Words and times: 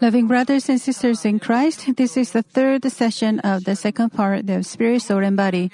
Loving 0.00 0.26
brothers 0.26 0.68
and 0.68 0.80
sisters 0.80 1.24
in 1.24 1.38
Christ, 1.38 1.96
this 1.96 2.16
is 2.16 2.32
the 2.32 2.42
third 2.42 2.84
session 2.90 3.40
of 3.40 3.64
the 3.64 3.76
second 3.76 4.10
part 4.10 4.50
of 4.50 4.66
Spirit, 4.66 5.02
Soul, 5.02 5.22
and 5.22 5.36
Body. 5.36 5.70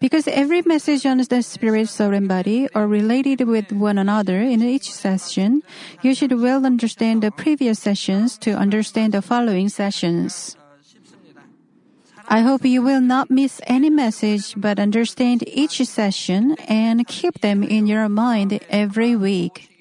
Because 0.00 0.28
every 0.28 0.62
message 0.62 1.04
on 1.04 1.18
the 1.18 1.42
Spirit, 1.42 1.88
Soul, 1.88 2.14
and 2.14 2.28
Body 2.28 2.68
are 2.74 2.86
related 2.86 3.42
with 3.42 3.72
one 3.72 3.98
another 3.98 4.40
in 4.40 4.62
each 4.62 4.92
session, 4.92 5.62
you 6.02 6.14
should 6.14 6.32
well 6.32 6.64
understand 6.64 7.22
the 7.22 7.30
previous 7.30 7.80
sessions 7.80 8.38
to 8.38 8.52
understand 8.52 9.14
the 9.14 9.22
following 9.22 9.68
sessions. 9.68 10.56
I 12.28 12.40
hope 12.40 12.64
you 12.64 12.82
will 12.82 13.00
not 13.00 13.30
miss 13.30 13.60
any 13.66 13.90
message 13.90 14.54
but 14.56 14.80
understand 14.80 15.46
each 15.46 15.78
session 15.84 16.56
and 16.68 17.06
keep 17.06 17.40
them 17.40 17.62
in 17.62 17.86
your 17.86 18.08
mind 18.08 18.58
every 18.70 19.14
week. 19.14 19.75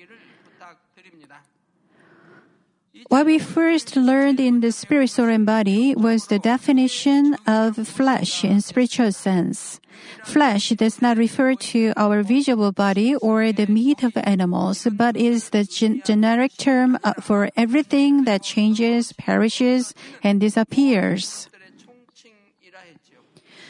What 3.08 3.28
we 3.28 3.38
first 3.38 3.96
learned 3.96 4.40
in 4.40 4.62
the 4.62 4.72
spirit, 4.72 5.10
soul, 5.10 5.30
and 5.30 5.46
body 5.46 5.94
was 5.96 6.26
the 6.26 6.40
definition 6.40 7.38
of 7.46 7.88
flesh 7.88 8.44
in 8.44 8.62
spiritual 8.62 9.12
sense. 9.12 9.80
Flesh 10.24 10.70
does 10.70 11.02
not 11.02 11.18
refer 11.18 11.54
to 11.72 11.94
our 11.96 12.24
visible 12.24 12.72
body 12.72 13.16
or 13.16 13.52
the 13.52 13.68
meat 13.68 14.04
of 14.04 14.18
animals, 14.18 14.88
but 14.92 15.16
is 15.16 15.52
the 15.52 15.64
gen- 15.64 16.02
generic 16.04 16.58
term 16.58 16.98
uh, 17.04 17.14
for 17.22 17.50
everything 17.56 18.26
that 18.26 18.42
changes, 18.42 19.14
perishes, 19.14 19.94
and 20.24 20.42
disappears. 20.42 21.48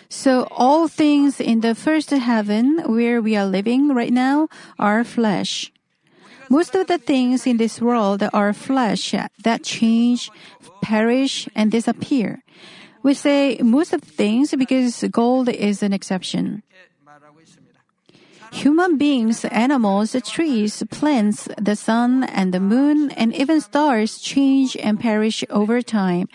So 0.07 0.48
all 0.49 0.88
things 0.88 1.41
in 1.41 1.59
the 1.59 1.76
first 1.76 2.09
heaven 2.12 2.79
where 2.88 3.21
we 3.21 3.35
are 3.35 3.45
living 3.45 3.90
right 3.93 4.13
now 4.13 4.48
are 4.79 5.04
flesh. 5.04 5.74
Most 6.55 6.73
of 6.73 6.87
the 6.87 6.97
things 6.97 7.45
in 7.45 7.57
this 7.57 7.81
world 7.81 8.23
are 8.31 8.53
flesh 8.53 9.11
that 9.43 9.63
change, 9.63 10.31
perish, 10.81 11.49
and 11.53 11.69
disappear. 11.69 12.45
We 13.03 13.13
say 13.13 13.59
most 13.59 13.91
of 13.91 13.99
things 13.99 14.55
because 14.55 15.03
gold 15.12 15.49
is 15.49 15.84
an 15.84 15.91
exception. 15.91 16.63
Human 18.55 18.98
beings, 18.98 19.43
animals, 19.51 20.15
trees, 20.23 20.81
plants, 20.89 21.49
the 21.59 21.75
sun 21.75 22.23
and 22.23 22.53
the 22.53 22.62
moon, 22.62 23.12
and 23.12 23.35
even 23.35 23.59
stars 23.59 24.17
change 24.17 24.77
and 24.77 24.97
perish 24.97 25.43
over 25.49 25.81
time. 25.81 26.29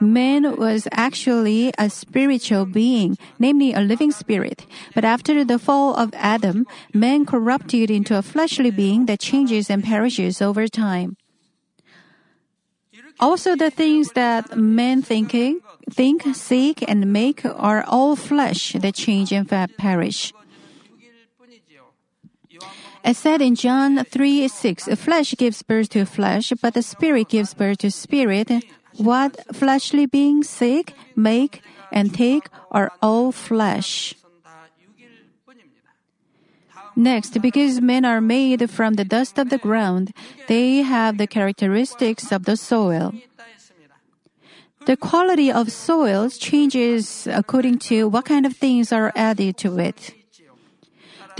Man 0.00 0.56
was 0.56 0.88
actually 0.90 1.72
a 1.78 1.88
spiritual 1.88 2.66
being, 2.66 3.16
namely 3.38 3.72
a 3.72 3.80
living 3.80 4.10
spirit. 4.10 4.66
But 4.96 5.04
after 5.04 5.44
the 5.44 5.60
fall 5.60 5.94
of 5.94 6.10
Adam, 6.14 6.66
man 6.92 7.24
corrupted 7.24 7.88
into 7.88 8.18
a 8.18 8.22
fleshly 8.22 8.72
being 8.72 9.06
that 9.06 9.20
changes 9.20 9.70
and 9.70 9.84
perishes 9.84 10.42
over 10.42 10.66
time. 10.66 11.16
Also, 13.20 13.54
the 13.54 13.70
things 13.70 14.10
that 14.18 14.58
men 14.58 15.02
thinking, 15.02 15.60
think, 15.88 16.24
seek, 16.34 16.82
and 16.90 17.12
make 17.12 17.44
are 17.44 17.84
all 17.86 18.16
flesh 18.16 18.72
that 18.72 18.94
change 18.94 19.30
and 19.30 19.46
perish. 19.78 20.32
As 23.02 23.18
said 23.18 23.40
in 23.40 23.54
John 23.54 24.04
3 24.04 24.48
6, 24.48 24.88
flesh 24.96 25.34
gives 25.36 25.62
birth 25.62 25.88
to 25.90 26.04
flesh, 26.04 26.52
but 26.60 26.74
the 26.74 26.82
spirit 26.82 27.28
gives 27.28 27.54
birth 27.54 27.78
to 27.78 27.90
spirit. 27.90 28.50
What 28.96 29.40
fleshly 29.54 30.06
beings 30.06 30.48
seek, 30.48 30.94
make, 31.16 31.62
and 31.90 32.12
take 32.12 32.48
are 32.70 32.92
all 33.00 33.32
flesh. 33.32 34.14
Next, 36.96 37.40
because 37.40 37.80
men 37.80 38.04
are 38.04 38.20
made 38.20 38.68
from 38.68 38.94
the 38.94 39.04
dust 39.04 39.38
of 39.38 39.48
the 39.48 39.58
ground, 39.58 40.12
they 40.48 40.82
have 40.82 41.16
the 41.18 41.26
characteristics 41.26 42.32
of 42.32 42.44
the 42.44 42.56
soil. 42.56 43.14
The 44.86 44.96
quality 44.96 45.52
of 45.52 45.70
soils 45.72 46.36
changes 46.36 47.28
according 47.30 47.78
to 47.90 48.08
what 48.08 48.24
kind 48.24 48.44
of 48.44 48.56
things 48.56 48.92
are 48.92 49.12
added 49.14 49.56
to 49.58 49.78
it. 49.78 50.14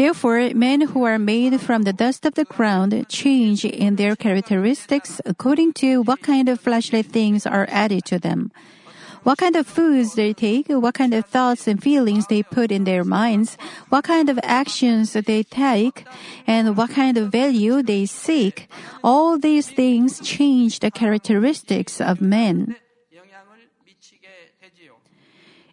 Therefore, 0.00 0.48
men 0.54 0.80
who 0.80 1.04
are 1.04 1.18
made 1.18 1.60
from 1.60 1.82
the 1.82 1.92
dust 1.92 2.24
of 2.24 2.32
the 2.32 2.46
ground 2.46 2.96
change 3.10 3.66
in 3.66 3.96
their 3.96 4.16
characteristics 4.16 5.20
according 5.26 5.74
to 5.84 6.00
what 6.00 6.22
kind 6.22 6.48
of 6.48 6.58
fleshly 6.58 7.02
things 7.02 7.44
are 7.44 7.68
added 7.68 8.06
to 8.06 8.18
them. 8.18 8.50
What 9.24 9.36
kind 9.36 9.56
of 9.56 9.66
foods 9.66 10.14
they 10.14 10.32
take, 10.32 10.68
what 10.70 10.94
kind 10.94 11.12
of 11.12 11.26
thoughts 11.26 11.68
and 11.68 11.82
feelings 11.82 12.28
they 12.28 12.42
put 12.42 12.72
in 12.72 12.84
their 12.84 13.04
minds, 13.04 13.58
what 13.90 14.04
kind 14.04 14.30
of 14.30 14.40
actions 14.42 15.12
they 15.12 15.42
take, 15.42 16.06
and 16.46 16.78
what 16.78 16.96
kind 16.96 17.18
of 17.18 17.30
value 17.30 17.82
they 17.82 18.06
seek, 18.06 18.70
all 19.04 19.36
these 19.36 19.68
things 19.68 20.18
change 20.20 20.80
the 20.80 20.90
characteristics 20.90 22.00
of 22.00 22.22
men. 22.22 22.74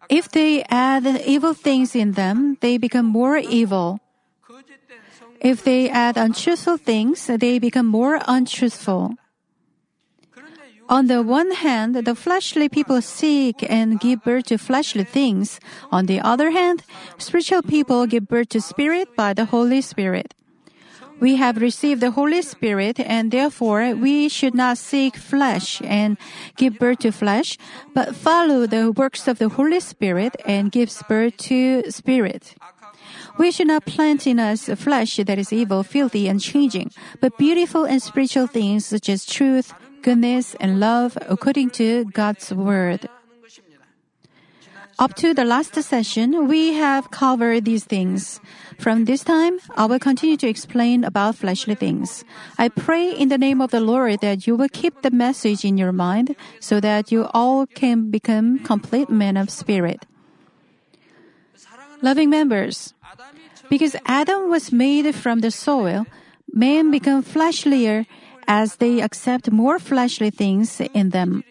If 0.09 0.27
they 0.27 0.63
add 0.67 1.07
evil 1.25 1.53
things 1.53 1.95
in 1.95 2.11
them, 2.19 2.57
they 2.59 2.77
become 2.77 3.05
more 3.05 3.37
evil. 3.37 4.01
If 5.41 5.63
they 5.63 5.89
add 5.89 6.17
untruthful 6.17 6.77
things, 6.77 7.27
they 7.27 7.59
become 7.59 7.85
more 7.85 8.19
untruthful. 8.27 9.15
On 10.89 11.07
the 11.07 11.21
one 11.21 11.51
hand, 11.51 11.95
the 11.95 12.15
fleshly 12.15 12.69
people 12.69 13.01
seek 13.01 13.63
and 13.69 13.99
give 13.99 14.23
birth 14.23 14.45
to 14.45 14.57
fleshly 14.57 15.03
things. 15.03 15.59
On 15.91 16.05
the 16.05 16.21
other 16.21 16.51
hand, 16.51 16.83
spiritual 17.17 17.61
people 17.61 18.07
give 18.07 18.27
birth 18.27 18.49
to 18.49 18.61
spirit 18.61 19.13
by 19.15 19.33
the 19.33 19.45
Holy 19.45 19.81
Spirit. 19.81 20.33
We 21.19 21.35
have 21.35 21.57
received 21.57 21.99
the 21.99 22.11
Holy 22.11 22.41
Spirit 22.41 22.99
and 22.99 23.31
therefore 23.31 23.95
we 23.95 24.29
should 24.29 24.53
not 24.53 24.77
seek 24.77 25.17
flesh 25.17 25.81
and 25.83 26.15
give 26.55 26.77
birth 26.77 26.99
to 26.99 27.11
flesh, 27.11 27.57
but 27.93 28.15
follow 28.15 28.67
the 28.67 28.91
works 28.91 29.27
of 29.27 29.39
the 29.39 29.49
Holy 29.49 29.79
Spirit 29.79 30.35
and 30.45 30.71
give 30.71 30.93
birth 31.09 31.35
to 31.49 31.89
spirit. 31.89 32.55
We 33.37 33.51
should 33.51 33.67
not 33.67 33.85
plant 33.85 34.25
in 34.25 34.39
us 34.39 34.69
flesh 34.75 35.17
that 35.17 35.37
is 35.37 35.53
evil, 35.53 35.83
filthy, 35.83 36.27
and 36.27 36.41
changing, 36.41 36.91
but 37.21 37.37
beautiful 37.37 37.85
and 37.85 38.01
spiritual 38.01 38.47
things 38.47 38.85
such 38.85 39.09
as 39.09 39.25
truth, 39.25 39.73
goodness, 40.01 40.55
and 40.59 40.79
love 40.79 41.17
according 41.29 41.69
to 41.71 42.05
God's 42.05 42.51
Word. 42.53 43.07
Up 44.99 45.13
to 45.13 45.35
the 45.35 45.45
last 45.45 45.75
session, 45.75 46.47
we 46.47 46.73
have 46.73 47.11
covered 47.11 47.65
these 47.65 47.85
things. 47.85 48.41
From 48.79 49.05
this 49.05 49.23
time, 49.23 49.59
I 49.75 49.85
will 49.85 49.99
continue 49.99 50.37
to 50.37 50.47
explain 50.47 51.03
about 51.03 51.35
fleshly 51.35 51.75
things. 51.75 52.25
I 52.57 52.69
pray 52.69 53.11
in 53.11 53.29
the 53.29 53.37
name 53.37 53.61
of 53.61 53.69
the 53.69 53.79
Lord 53.79 54.21
that 54.21 54.47
you 54.47 54.55
will 54.55 54.69
keep 54.73 55.03
the 55.03 55.11
message 55.11 55.63
in 55.63 55.77
your 55.77 55.91
mind 55.91 56.35
so 56.59 56.79
that 56.79 57.11
you 57.11 57.29
all 57.35 57.67
can 57.67 58.09
become 58.09 58.57
complete 58.65 59.11
men 59.11 59.37
of 59.37 59.51
spirit. 59.51 60.07
Loving 62.01 62.29
members, 62.29 62.93
because 63.69 63.95
Adam 64.05 64.49
was 64.49 64.71
made 64.71 65.13
from 65.15 65.39
the 65.39 65.51
soil, 65.51 66.05
men 66.51 66.91
become 66.91 67.23
fleshlier 67.23 68.05
as 68.47 68.77
they 68.77 69.01
accept 69.01 69.51
more 69.51 69.79
fleshly 69.79 70.29
things 70.29 70.79
in 70.93 71.09
them. 71.09 71.43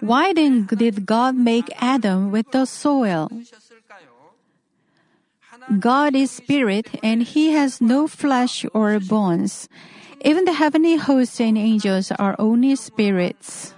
Why 0.00 0.32
then 0.32 0.66
did 0.66 1.06
God 1.06 1.36
make 1.36 1.70
Adam 1.80 2.32
with 2.32 2.50
the 2.50 2.66
soil? 2.66 3.30
God 5.78 6.16
is 6.16 6.30
spirit 6.32 6.90
and 7.04 7.22
he 7.22 7.52
has 7.52 7.80
no 7.80 8.08
flesh 8.08 8.66
or 8.74 8.98
bones. 8.98 9.68
Even 10.24 10.44
the 10.44 10.54
heavenly 10.54 10.96
hosts 10.96 11.40
and 11.40 11.56
angels 11.56 12.10
are 12.10 12.34
only 12.38 12.74
spirits. 12.74 13.71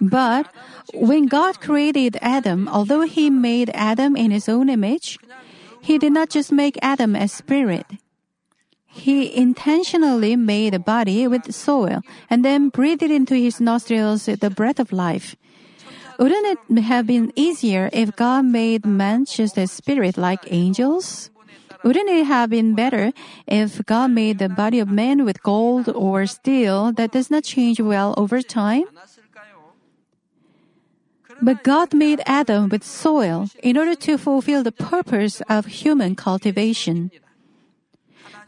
But 0.00 0.46
when 0.94 1.26
God 1.26 1.60
created 1.60 2.16
Adam, 2.22 2.68
although 2.68 3.02
he 3.02 3.30
made 3.30 3.70
Adam 3.74 4.16
in 4.16 4.30
his 4.30 4.48
own 4.48 4.68
image, 4.68 5.18
he 5.80 5.98
did 5.98 6.12
not 6.12 6.30
just 6.30 6.52
make 6.52 6.78
Adam 6.82 7.16
a 7.16 7.28
spirit. 7.28 7.86
He 8.86 9.34
intentionally 9.34 10.34
made 10.34 10.74
a 10.74 10.78
body 10.78 11.26
with 11.28 11.54
soil 11.54 12.02
and 12.28 12.44
then 12.44 12.68
breathed 12.68 13.02
into 13.02 13.34
his 13.34 13.60
nostrils 13.60 14.26
the 14.26 14.50
breath 14.50 14.80
of 14.80 14.92
life. 14.92 15.36
Wouldn't 16.18 16.58
it 16.68 16.82
have 16.82 17.06
been 17.06 17.32
easier 17.36 17.90
if 17.92 18.16
God 18.16 18.44
made 18.44 18.84
man 18.84 19.24
just 19.24 19.56
a 19.56 19.68
spirit 19.68 20.18
like 20.18 20.50
angels? 20.50 21.30
Wouldn't 21.84 22.08
it 22.08 22.26
have 22.26 22.50
been 22.50 22.74
better 22.74 23.12
if 23.46 23.86
God 23.86 24.10
made 24.10 24.38
the 24.38 24.48
body 24.48 24.80
of 24.80 24.90
man 24.90 25.24
with 25.24 25.44
gold 25.44 25.88
or 25.88 26.26
steel 26.26 26.90
that 26.92 27.12
does 27.12 27.30
not 27.30 27.44
change 27.44 27.80
well 27.80 28.14
over 28.16 28.42
time? 28.42 28.82
But 31.40 31.62
God 31.62 31.94
made 31.94 32.20
Adam 32.26 32.68
with 32.68 32.84
soil 32.84 33.48
in 33.62 33.76
order 33.76 33.94
to 33.94 34.18
fulfill 34.18 34.62
the 34.62 34.72
purpose 34.72 35.40
of 35.48 35.66
human 35.66 36.16
cultivation. 36.16 37.10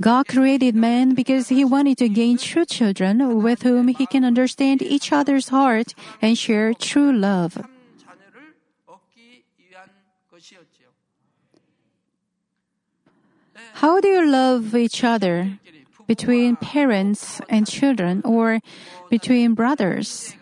God 0.00 0.28
created 0.28 0.75
man 0.75 1.14
because 1.14 1.48
he 1.48 1.64
wanted 1.64 1.98
to 1.98 2.08
gain 2.08 2.38
true 2.38 2.64
children 2.64 3.42
with 3.42 3.62
whom 3.62 3.88
he 3.88 4.06
can 4.06 4.25
understand 4.25 4.81
each 4.82 5.12
other's 5.12 5.48
heart 5.48 5.94
and 6.22 6.38
share 6.38 6.72
true 6.72 7.12
love. 7.12 7.60
How 13.75 14.00
do 14.00 14.08
you 14.08 14.26
love 14.26 14.75
each 14.75 15.04
other 15.04 15.58
between 16.06 16.56
parents 16.56 17.40
and 17.48 17.66
children 17.66 18.22
or 18.25 18.60
between 19.10 19.54
brothers? 19.54 20.34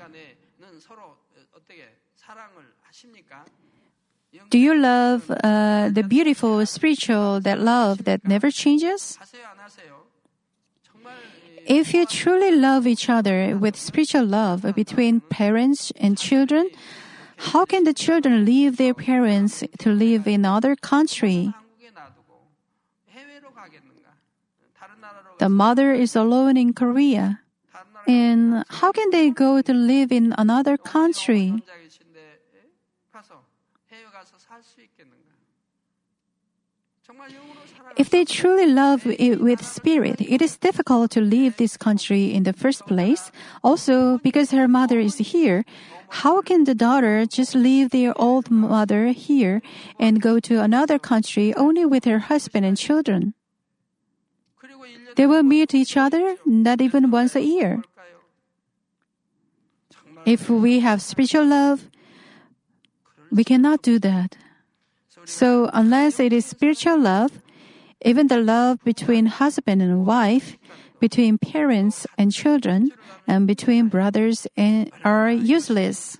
Do 4.50 4.58
you 4.58 4.74
love 4.74 5.30
uh, 5.30 5.90
the 5.90 6.02
beautiful 6.02 6.64
spiritual 6.64 7.40
that 7.40 7.60
love 7.60 8.04
that 8.04 8.26
never 8.26 8.50
changes? 8.50 9.18
If 11.66 11.92
you 11.92 12.06
truly 12.06 12.56
love 12.56 12.86
each 12.86 13.10
other 13.10 13.56
with 13.58 13.76
spiritual 13.76 14.24
love 14.24 14.64
between 14.74 15.20
parents 15.20 15.92
and 15.96 16.16
children, 16.16 16.70
how 17.52 17.66
can 17.66 17.84
the 17.84 17.92
children 17.92 18.44
leave 18.46 18.78
their 18.78 18.94
parents 18.94 19.62
to 19.78 19.92
live 19.92 20.26
in 20.26 20.46
other 20.46 20.74
country? 20.76 21.52
The 25.38 25.48
mother 25.48 25.92
is 25.92 26.16
alone 26.16 26.56
in 26.56 26.72
Korea. 26.72 27.40
And 28.08 28.64
how 28.68 28.90
can 28.92 29.10
they 29.10 29.28
go 29.30 29.60
to 29.60 29.74
live 29.74 30.10
in 30.10 30.34
another 30.38 30.78
country? 30.78 31.62
If 37.96 38.10
they 38.10 38.24
truly 38.24 38.66
love 38.66 39.06
it 39.06 39.40
with 39.40 39.64
spirit, 39.64 40.20
it 40.20 40.42
is 40.42 40.58
difficult 40.58 41.10
to 41.12 41.20
leave 41.20 41.56
this 41.56 41.76
country 41.76 42.32
in 42.34 42.42
the 42.42 42.52
first 42.52 42.86
place. 42.86 43.32
Also, 43.64 44.18
because 44.18 44.50
her 44.50 44.68
mother 44.68 44.98
is 44.98 45.16
here, 45.16 45.64
how 46.08 46.42
can 46.42 46.64
the 46.64 46.74
daughter 46.74 47.24
just 47.24 47.54
leave 47.54 47.90
their 47.90 48.12
old 48.20 48.50
mother 48.50 49.08
here 49.08 49.62
and 49.98 50.20
go 50.20 50.38
to 50.40 50.60
another 50.60 50.98
country 50.98 51.54
only 51.54 51.86
with 51.86 52.04
her 52.04 52.18
husband 52.18 52.66
and 52.66 52.76
children? 52.76 53.32
They 55.16 55.26
will 55.26 55.42
meet 55.42 55.74
each 55.74 55.96
other 55.96 56.36
not 56.44 56.80
even 56.80 57.10
once 57.10 57.34
a 57.34 57.42
year. 57.42 57.82
If 60.26 60.50
we 60.50 60.80
have 60.80 61.00
spiritual 61.00 61.46
love, 61.46 61.88
we 63.30 63.44
cannot 63.44 63.82
do 63.82 63.98
that. 64.00 64.36
So, 65.24 65.68
unless 65.72 66.20
it 66.20 66.32
is 66.32 66.46
spiritual 66.46 66.98
love, 66.98 67.42
even 68.04 68.28
the 68.28 68.38
love 68.38 68.82
between 68.84 69.26
husband 69.26 69.82
and 69.82 70.06
wife, 70.06 70.56
between 71.00 71.38
parents 71.38 72.06
and 72.16 72.32
children, 72.32 72.92
and 73.26 73.46
between 73.46 73.88
brothers 73.88 74.46
and 74.56 74.90
are 75.04 75.30
useless. 75.30 76.16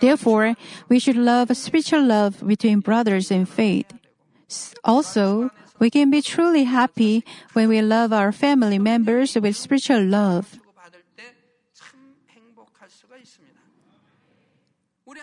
Therefore, 0.00 0.54
we 0.88 0.98
should 0.98 1.16
love 1.16 1.54
spiritual 1.56 2.04
love 2.04 2.46
between 2.46 2.80
brothers 2.80 3.30
in 3.30 3.46
faith. 3.46 3.92
Also, 4.84 5.50
we 5.78 5.90
can 5.90 6.10
be 6.10 6.22
truly 6.22 6.64
happy 6.64 7.24
when 7.52 7.68
we 7.68 7.82
love 7.82 8.12
our 8.12 8.32
family 8.32 8.78
members 8.78 9.34
with 9.36 9.56
spiritual 9.56 10.02
love. 10.02 10.58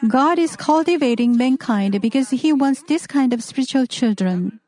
God 0.07 0.39
is 0.39 0.55
cultivating 0.55 1.37
mankind 1.37 1.99
because 2.01 2.29
He 2.29 2.51
wants 2.51 2.83
this 2.83 3.07
kind 3.07 3.33
of 3.33 3.43
spiritual 3.43 3.85
children. 3.85 4.59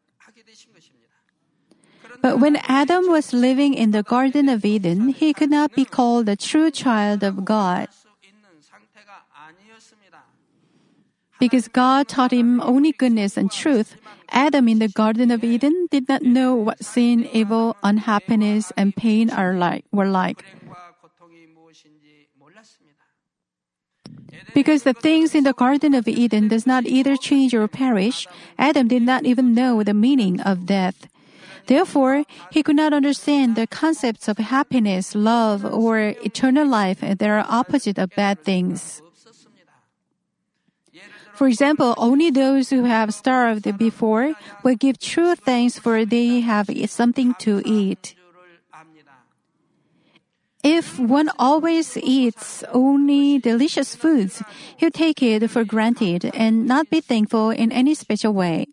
But 2.22 2.40
when 2.40 2.58
Adam 2.68 3.08
was 3.08 3.34
living 3.34 3.74
in 3.74 3.92
the 3.92 4.04
Garden 4.04 4.50
of 4.50 4.66
Eden, 4.66 5.10
he 5.10 5.34
could 5.34 5.50
not 5.50 5.74
be 5.76 5.86
called 5.86 6.28
a 6.28 6.36
true 6.36 6.72
child 6.72 7.24
of 7.24 7.46
God. 7.46 7.88
Because 11.40 11.68
God 11.68 12.08
taught 12.08 12.34
him 12.34 12.60
only 12.62 12.92
goodness 12.92 13.38
and 13.38 13.52
truth, 13.52 13.96
Adam 14.30 14.68
in 14.68 14.80
the 14.80 14.88
Garden 14.90 15.30
of 15.30 15.44
Eden 15.44 15.88
did 15.92 16.10
not 16.10 16.24
know 16.24 16.56
what 16.56 16.84
sin, 16.84 17.30
evil, 17.32 17.78
unhappiness, 17.84 18.74
and 18.76 18.96
pain 18.96 19.30
are 19.30 19.54
like, 19.54 19.86
were 19.92 20.10
like. 20.10 20.44
Because 24.54 24.84
the 24.84 24.94
things 24.94 25.36
in 25.36 25.44
the 25.44 25.54
Garden 25.54 25.94
of 25.94 26.08
Eden 26.08 26.48
does 26.48 26.66
not 26.66 26.86
either 26.86 27.16
change 27.18 27.54
or 27.54 27.68
perish, 27.68 28.28
Adam 28.58 28.88
did 28.88 29.04
not 29.04 29.26
even 29.26 29.54
know 29.54 29.84
the 29.84 29.94
meaning 29.94 30.40
of 30.42 30.66
death. 30.66 31.08
Therefore, 31.68 32.24
he 32.50 32.64
could 32.64 32.78
not 32.78 32.94
understand 32.94 33.56
the 33.56 33.68
concepts 33.68 34.28
of 34.28 34.38
happiness, 34.38 35.14
love, 35.16 35.66
or 35.66 36.16
eternal 36.24 36.66
life 36.66 37.02
that 37.02 37.22
are 37.22 37.46
opposite 37.48 38.00
of 38.00 38.16
bad 38.16 38.44
things. 38.44 39.02
For 41.36 41.48
example, 41.48 41.94
only 41.98 42.32
those 42.32 42.72
who 42.72 42.86
have 42.86 43.14
starved 43.14 43.78
before 43.78 44.34
will 44.64 44.76
give 44.76 44.98
true 44.98 45.36
thanks 45.36 45.78
for 45.78 46.04
they 46.04 46.40
have 46.40 46.72
something 46.90 47.36
to 47.46 47.62
eat. 47.64 48.16
If 50.68 51.00
one 51.00 51.32
always 51.40 51.96
eats 51.96 52.62
only 52.74 53.40
delicious 53.40 53.96
foods, 53.96 54.44
he'll 54.76 54.92
take 54.92 55.24
it 55.24 55.48
for 55.50 55.64
granted 55.64 56.30
and 56.34 56.68
not 56.68 56.90
be 56.90 57.00
thankful 57.00 57.52
in 57.52 57.72
any 57.72 57.96
special 57.96 58.34
way. 58.34 58.68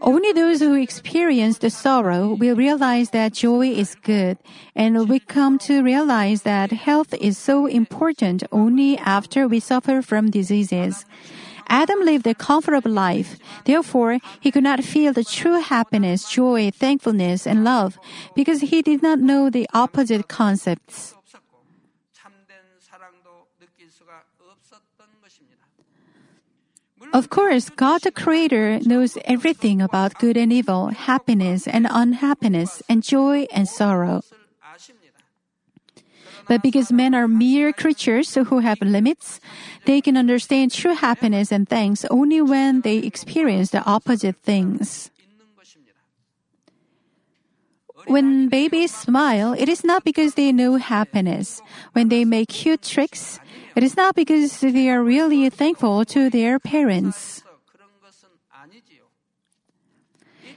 Only 0.00 0.32
those 0.32 0.60
who 0.60 0.72
experience 0.72 1.58
the 1.58 1.68
sorrow 1.68 2.32
will 2.32 2.56
realize 2.56 3.10
that 3.10 3.34
joy 3.34 3.76
is 3.76 3.94
good, 3.94 4.38
and 4.74 5.06
we 5.06 5.20
come 5.20 5.58
to 5.68 5.82
realize 5.82 6.48
that 6.48 6.72
health 6.72 7.12
is 7.20 7.36
so 7.36 7.66
important 7.66 8.42
only 8.50 8.96
after 8.96 9.46
we 9.46 9.60
suffer 9.60 10.00
from 10.00 10.30
diseases. 10.30 11.04
Adam 11.68 12.00
lived 12.00 12.26
a 12.26 12.34
comfortable 12.34 12.90
life. 12.90 13.38
Therefore, 13.64 14.18
he 14.40 14.50
could 14.50 14.64
not 14.64 14.84
feel 14.84 15.12
the 15.12 15.24
true 15.24 15.60
happiness, 15.60 16.28
joy, 16.28 16.70
thankfulness, 16.70 17.46
and 17.46 17.64
love 17.64 17.98
because 18.34 18.60
he 18.60 18.82
did 18.82 19.02
not 19.02 19.18
know 19.18 19.50
the 19.50 19.68
opposite 19.72 20.28
concepts. 20.28 21.14
Of 27.12 27.28
course, 27.28 27.68
God 27.68 28.02
the 28.02 28.10
Creator 28.10 28.80
knows 28.86 29.18
everything 29.26 29.82
about 29.82 30.18
good 30.18 30.36
and 30.36 30.52
evil, 30.52 30.88
happiness 30.88 31.68
and 31.68 31.86
unhappiness, 31.90 32.82
and 32.88 33.02
joy 33.02 33.46
and 33.52 33.68
sorrow. 33.68 34.22
But 36.48 36.62
because 36.62 36.92
men 36.92 37.14
are 37.14 37.28
mere 37.28 37.72
creatures 37.72 38.34
who 38.34 38.58
have 38.58 38.80
limits, 38.80 39.40
they 39.84 40.00
can 40.00 40.16
understand 40.16 40.72
true 40.72 40.94
happiness 40.94 41.52
and 41.52 41.68
thanks 41.68 42.04
only 42.10 42.42
when 42.42 42.82
they 42.82 42.98
experience 42.98 43.70
the 43.70 43.84
opposite 43.84 44.36
things. 44.42 45.10
When 48.06 48.48
babies 48.48 48.92
smile, 48.92 49.54
it 49.54 49.68
is 49.68 49.84
not 49.84 50.02
because 50.02 50.34
they 50.34 50.50
know 50.50 50.74
happiness. 50.76 51.62
When 51.92 52.08
they 52.08 52.24
make 52.24 52.48
cute 52.48 52.82
tricks, 52.82 53.38
it 53.76 53.84
is 53.84 53.96
not 53.96 54.16
because 54.16 54.60
they 54.60 54.90
are 54.90 55.02
really 55.02 55.48
thankful 55.50 56.04
to 56.06 56.28
their 56.28 56.58
parents. 56.58 57.42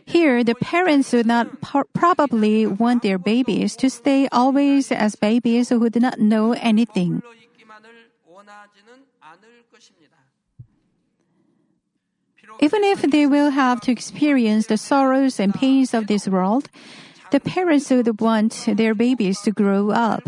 Here, 0.06 0.44
the 0.44 0.56
parents 0.56 1.14
would 1.14 1.26
not 1.26 1.62
probably 1.94 2.66
want 2.66 3.02
their 3.02 3.18
babies 3.18 3.76
to 3.78 3.90
stay 3.90 4.28
always 4.32 4.92
as 4.92 5.16
babies 5.16 5.70
who 5.70 5.90
do 5.90 6.00
not 6.00 6.20
know 6.20 6.54
anything. 6.54 7.22
Even 12.62 12.84
if 12.84 13.02
they 13.02 13.26
will 13.26 13.50
have 13.50 13.82
to 13.82 13.92
experience 13.92 14.68
the 14.68 14.78
sorrows 14.78 15.40
and 15.40 15.54
pains 15.54 15.94
of 15.94 16.08
this 16.08 16.28
world, 16.28 16.70
the 17.32 17.40
parents 17.40 17.90
would 17.90 18.22
want 18.22 18.54
their 18.68 18.94
babies 18.94 19.42
to 19.42 19.52
grow 19.52 19.90
up 19.92 20.24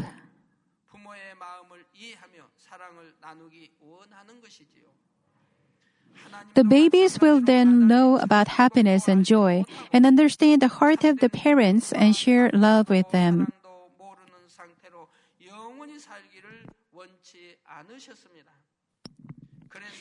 The 6.57 6.63
babies 6.63 7.21
will 7.21 7.39
then 7.39 7.85
know 7.85 8.17
about 8.17 8.57
happiness 8.57 9.07
and 9.07 9.21
joy 9.23 9.61
and 9.93 10.09
understand 10.09 10.65
the 10.65 10.81
heart 10.81 11.03
of 11.03 11.19
the 11.21 11.29
parents 11.29 11.93
and 11.93 12.15
share 12.15 12.49
love 12.49 12.89
with 12.89 13.05
them. 13.13 13.53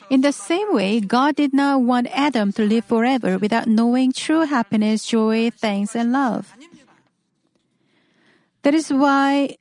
In 0.09 0.21
the 0.21 0.33
same 0.33 0.73
way, 0.73 0.99
God 0.99 1.35
did 1.35 1.53
not 1.53 1.83
want 1.83 2.07
Adam 2.09 2.51
to 2.53 2.65
live 2.65 2.85
forever 2.85 3.37
without 3.37 3.67
knowing 3.67 4.11
true 4.11 4.49
happiness, 4.49 5.05
joy, 5.05 5.51
thanks, 5.51 5.93
and 5.93 6.11
love. 6.11 6.57
That 8.63 8.73
is 8.73 8.89
why 8.89 9.57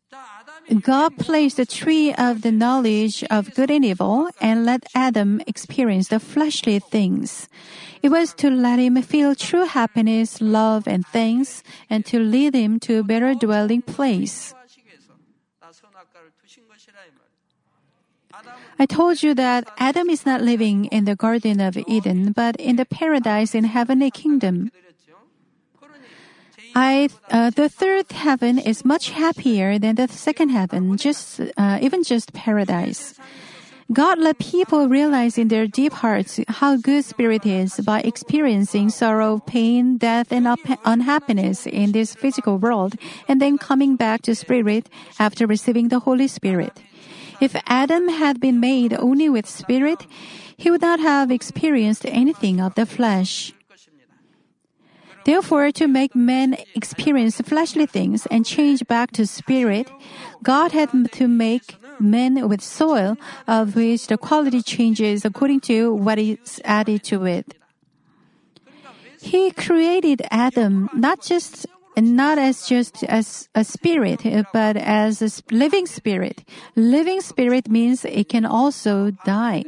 God 0.66 1.16
placed 1.16 1.58
the 1.58 1.66
tree 1.66 2.12
of 2.14 2.42
the 2.42 2.50
knowledge 2.50 3.22
of 3.30 3.54
good 3.54 3.70
and 3.70 3.84
evil 3.84 4.30
and 4.40 4.66
let 4.66 4.84
Adam 4.94 5.40
experience 5.46 6.08
the 6.08 6.18
fleshly 6.18 6.80
things. 6.80 7.48
It 8.02 8.08
was 8.08 8.34
to 8.34 8.50
let 8.50 8.78
him 8.78 9.00
feel 9.02 9.34
true 9.34 9.66
happiness, 9.66 10.40
love, 10.40 10.88
and 10.88 11.06
thanks, 11.06 11.62
and 11.88 12.04
to 12.06 12.18
lead 12.18 12.54
him 12.54 12.80
to 12.80 12.98
a 12.98 13.04
better 13.04 13.34
dwelling 13.34 13.82
place. 13.82 14.54
I 18.78 18.86
told 18.86 19.22
you 19.22 19.34
that 19.34 19.70
Adam 19.78 20.10
is 20.10 20.26
not 20.26 20.42
living 20.42 20.86
in 20.86 21.04
the 21.04 21.16
Garden 21.16 21.60
of 21.60 21.78
Eden, 21.86 22.32
but 22.32 22.56
in 22.56 22.76
the 22.76 22.84
paradise 22.84 23.54
in 23.54 23.64
heavenly 23.64 24.10
kingdom. 24.10 24.70
I 26.76 27.08
uh, 27.30 27.48
the 27.48 27.70
third 27.70 28.12
heaven 28.12 28.58
is 28.58 28.84
much 28.84 29.08
happier 29.08 29.78
than 29.78 29.94
the 29.96 30.08
second 30.08 30.50
heaven, 30.50 30.98
just 30.98 31.40
uh, 31.56 31.78
even 31.80 32.04
just 32.04 32.34
paradise. 32.34 33.14
God 33.90 34.18
let 34.18 34.38
people 34.38 34.86
realize 34.86 35.38
in 35.38 35.48
their 35.48 35.66
deep 35.66 35.94
hearts 36.04 36.38
how 36.60 36.76
good 36.76 37.02
spirit 37.06 37.46
is 37.46 37.80
by 37.80 38.00
experiencing 38.00 38.90
sorrow, 38.90 39.38
pain, 39.38 39.96
death, 39.96 40.30
and 40.30 40.46
up- 40.46 40.68
unhappiness 40.84 41.66
in 41.66 41.92
this 41.92 42.14
physical 42.14 42.58
world, 42.58 42.96
and 43.26 43.40
then 43.40 43.56
coming 43.56 43.96
back 43.96 44.20
to 44.28 44.34
spirit 44.34 44.90
after 45.18 45.46
receiving 45.46 45.88
the 45.88 46.00
Holy 46.00 46.28
Spirit. 46.28 46.76
If 47.40 47.56
Adam 47.64 48.08
had 48.08 48.38
been 48.38 48.60
made 48.60 48.92
only 48.92 49.30
with 49.30 49.48
spirit, 49.48 50.04
he 50.58 50.70
would 50.70 50.82
not 50.82 51.00
have 51.00 51.30
experienced 51.30 52.04
anything 52.04 52.60
of 52.60 52.74
the 52.74 52.84
flesh. 52.84 53.55
Therefore, 55.26 55.72
to 55.72 55.88
make 55.88 56.14
men 56.14 56.56
experience 56.76 57.40
fleshly 57.40 57.84
things 57.84 58.26
and 58.30 58.46
change 58.46 58.86
back 58.86 59.10
to 59.18 59.26
spirit, 59.26 59.90
God 60.44 60.70
had 60.70 60.90
to 61.18 61.26
make 61.26 61.74
men 61.98 62.48
with 62.48 62.62
soil, 62.62 63.16
of 63.48 63.74
which 63.74 64.06
the 64.06 64.18
quality 64.18 64.62
changes 64.62 65.24
according 65.24 65.66
to 65.66 65.92
what 65.92 66.20
is 66.20 66.62
added 66.64 67.02
to 67.10 67.26
it. 67.26 67.58
He 69.20 69.50
created 69.50 70.22
Adam 70.30 70.88
not 70.94 71.22
just 71.22 71.66
not 71.96 72.38
as 72.38 72.68
just 72.68 73.02
as 73.04 73.48
a 73.54 73.64
spirit, 73.64 74.22
but 74.52 74.76
as 74.76 75.22
a 75.22 75.30
living 75.50 75.86
spirit. 75.86 76.44
Living 76.76 77.20
spirit 77.20 77.68
means 77.68 78.04
it 78.04 78.28
can 78.28 78.44
also 78.44 79.10
die. 79.24 79.64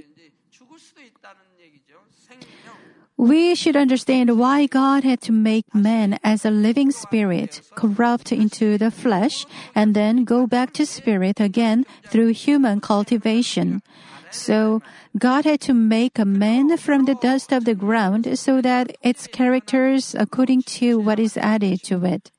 We 3.19 3.57
should 3.57 3.75
understand 3.75 4.39
why 4.39 4.67
God 4.67 5.03
had 5.03 5.21
to 5.23 5.33
make 5.33 5.75
man 5.75 6.21
as 6.23 6.45
a 6.45 6.53
living 6.53 6.93
spirit, 6.93 7.61
corrupt 7.75 8.31
into 8.31 8.79
the 8.79 8.93
flesh, 8.93 9.45
and 9.75 9.93
then 9.93 10.23
go 10.23 10.47
back 10.47 10.73
to 10.75 10.87
spirit 10.87 11.41
again 11.41 11.85
through 12.07 12.29
human 12.29 12.81
cultivation. 12.81 13.83
So, 14.31 14.83
God 15.19 15.45
had 15.45 15.61
to 15.63 15.75
make 15.75 16.17
a 16.17 16.25
man 16.25 16.77
from 16.77 17.07
the 17.07 17.17
dust 17.17 17.51
of 17.51 17.65
the 17.65 17.75
ground 17.75 18.39
so 18.39 18.61
that 18.61 18.97
its 19.03 19.27
characters 19.27 20.15
according 20.15 20.63
to 20.79 21.01
what 21.01 21.19
is 21.19 21.37
added 21.37 21.83
to 21.91 22.05
it. 22.05 22.31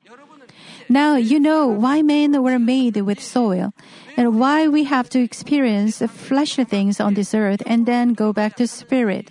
Now 0.88 1.16
you 1.16 1.38
know 1.38 1.66
why 1.66 2.00
men 2.00 2.42
were 2.42 2.58
made 2.58 2.96
with 2.96 3.22
soil 3.22 3.74
and 4.16 4.40
why 4.40 4.66
we 4.66 4.84
have 4.84 5.10
to 5.10 5.20
experience 5.20 6.02
fleshly 6.08 6.64
things 6.64 7.00
on 7.00 7.14
this 7.14 7.34
earth 7.34 7.62
and 7.66 7.84
then 7.84 8.14
go 8.14 8.32
back 8.32 8.56
to 8.56 8.66
spirit. 8.66 9.30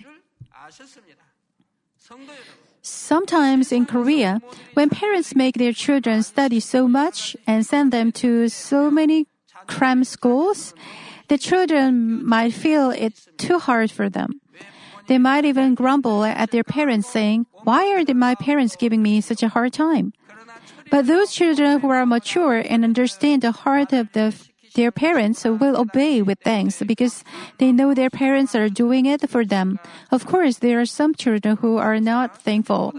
Sometimes 3.10 3.72
in 3.72 3.86
Korea, 3.86 4.40
when 4.74 4.88
parents 4.88 5.34
make 5.34 5.56
their 5.58 5.72
children 5.72 6.22
study 6.22 6.60
so 6.60 6.86
much 6.86 7.34
and 7.44 7.66
send 7.66 7.90
them 7.90 8.12
to 8.22 8.46
so 8.48 8.88
many 8.88 9.26
cram 9.66 10.04
schools, 10.04 10.74
the 11.26 11.36
children 11.36 12.24
might 12.24 12.54
feel 12.54 12.92
it 12.92 13.18
too 13.36 13.58
hard 13.58 13.90
for 13.90 14.08
them. 14.08 14.38
They 15.08 15.18
might 15.18 15.44
even 15.44 15.74
grumble 15.74 16.22
at 16.22 16.52
their 16.52 16.62
parents 16.62 17.10
saying, 17.10 17.46
why 17.64 17.90
are 17.90 18.14
my 18.14 18.36
parents 18.36 18.76
giving 18.76 19.02
me 19.02 19.20
such 19.20 19.42
a 19.42 19.48
hard 19.48 19.72
time? 19.72 20.12
But 20.88 21.08
those 21.08 21.32
children 21.32 21.80
who 21.80 21.90
are 21.90 22.06
mature 22.06 22.62
and 22.62 22.84
understand 22.84 23.42
the 23.42 23.50
heart 23.50 23.92
of 23.92 24.12
the 24.12 24.30
their 24.74 24.90
parents 24.90 25.44
will 25.44 25.76
obey 25.76 26.22
with 26.22 26.38
thanks 26.40 26.82
because 26.82 27.24
they 27.58 27.72
know 27.72 27.94
their 27.94 28.10
parents 28.10 28.54
are 28.54 28.68
doing 28.68 29.06
it 29.06 29.28
for 29.28 29.44
them. 29.44 29.78
Of 30.10 30.26
course, 30.26 30.58
there 30.58 30.80
are 30.80 30.86
some 30.86 31.14
children 31.14 31.56
who 31.56 31.76
are 31.76 32.00
not 32.00 32.40
thankful. 32.40 32.94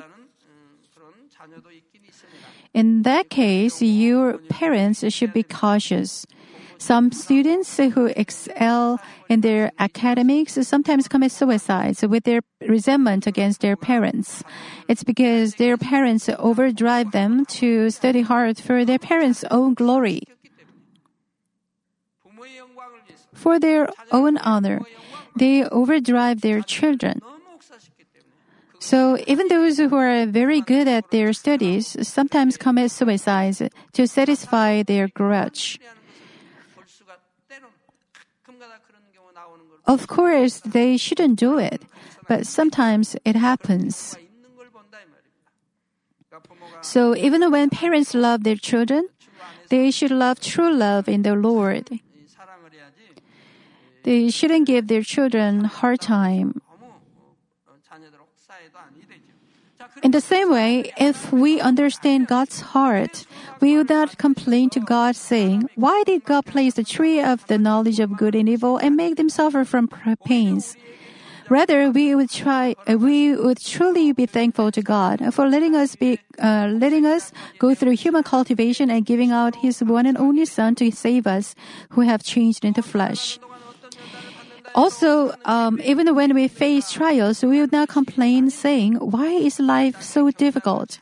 In 2.74 3.04
that 3.04 3.30
case, 3.30 3.82
your 3.82 4.38
parents 4.50 5.04
should 5.14 5.34
be 5.34 5.44
cautious. 5.44 6.26
Some 6.78 7.12
students 7.12 7.78
who 7.78 8.08
excel 8.08 9.00
in 9.30 9.42
their 9.42 9.72
academics 9.78 10.54
sometimes 10.66 11.08
commit 11.08 11.32
suicides 11.32 12.02
with 12.02 12.24
their 12.24 12.42
resentment 12.68 13.28
against 13.28 13.62
their 13.62 13.76
parents. 13.76 14.44
It's 14.88 15.04
because 15.04 15.56
their 15.56 15.78
parents 15.78 16.28
overdrive 16.40 17.12
them 17.12 17.46
to 17.62 17.92
study 17.92 18.22
hard 18.22 18.58
for 18.58 18.84
their 18.84 18.98
parents' 18.98 19.46
own 19.52 19.76
glory. 19.76 20.24
For 23.34 23.60
their 23.60 23.90
own 24.12 24.38
honor, 24.38 24.82
they 25.36 25.64
overdrive 25.64 26.42
their 26.42 26.62
children. 26.62 27.22
So 28.80 29.18
even 29.28 29.48
those 29.48 29.78
who 29.78 29.96
are 29.96 30.26
very 30.26 30.60
good 30.60 30.88
at 30.88 31.12
their 31.12 31.34
studies 31.34 31.96
sometimes 32.02 32.58
commit 32.58 32.92
suicide 32.92 33.70
to 33.94 34.08
satisfy 34.08 34.82
their 34.82 35.08
grudge. 35.08 35.80
Of 39.86 40.08
course, 40.08 40.60
they 40.62 40.98
shouldn't 40.98 41.38
do 41.38 41.58
it, 41.58 41.82
but 42.28 42.48
sometimes 42.48 43.16
it 43.24 43.36
happens. 43.36 44.18
So 46.82 47.16
even 47.16 47.52
when 47.52 47.70
parents 47.70 48.14
love 48.14 48.44
their 48.44 48.56
children, 48.56 49.08
they 49.70 49.92
should 49.92 50.12
love 50.12 50.40
true 50.40 50.74
love 50.74 51.08
in 51.08 51.22
the 51.22 51.36
Lord. 51.36 52.02
They 54.04 54.30
shouldn't 54.30 54.68
give 54.68 54.88
their 54.88 55.04
children 55.04 55.66
hard 55.66 56.02
time. 56.02 56.62
In 60.04 60.12
the 60.12 60.22
same 60.22 60.50
way, 60.50 60.92
if 60.98 61.32
we 61.32 61.60
understand 61.60 62.28
God's 62.28 62.62
heart, 62.62 63.26
we 63.60 63.78
would 63.78 63.90
not 63.90 64.18
complain 64.18 64.70
to 64.72 64.80
God 64.80 65.16
saying, 65.16 65.70
Why 65.76 66.04
did 66.06 66.26
God 66.26 66.46
place 66.46 66.76
the 66.76 66.84
tree 66.84 67.22
of 67.22 67.46
the 67.48 67.58
knowledge 67.58 68.00
of 68.00 68.18
good 68.18 68.34
and 68.34 68.50
evil 68.50 68.78
and 68.78 68.96
make 68.96 69.18
them 69.18 69.30
suffer 69.30 69.64
from 69.64 69.90
pains? 70.26 70.76
Rather, 71.50 71.92
we 71.92 72.16
would 72.16 72.32
try, 72.32 72.76
uh, 72.88 72.98
we 72.98 73.36
would 73.36 73.60
truly 73.60 74.14
be 74.14 74.26
thankful 74.26 74.72
to 74.72 74.82
God 74.82 75.34
for 75.34 75.50
letting 75.50 75.76
us 75.76 75.98
be, 75.98 76.18
uh, 76.40 76.72
letting 76.72 77.06
us 77.06 77.34
go 77.60 77.76
through 77.76 77.92
human 77.92 78.24
cultivation 78.24 78.90
and 78.90 79.06
giving 79.06 79.32
out 79.32 79.58
His 79.58 79.84
one 79.84 80.06
and 80.06 80.18
only 80.18 80.46
Son 80.46 80.76
to 80.76 80.90
save 80.92 81.28
us 81.28 81.54
who 81.90 82.02
have 82.02 82.24
changed 82.24 82.64
into 82.64 82.82
flesh. 82.82 83.38
Also, 84.74 85.34
um, 85.46 85.82
even 85.84 86.16
when 86.16 86.34
we 86.34 86.48
face 86.48 86.92
trials, 86.92 87.44
we 87.44 87.60
would 87.60 87.72
not 87.72 87.90
complain 87.90 88.50
saying, 88.50 88.96
why 88.96 89.28
is 89.28 89.60
life 89.60 90.02
so 90.02 90.32
difficult? 90.32 90.98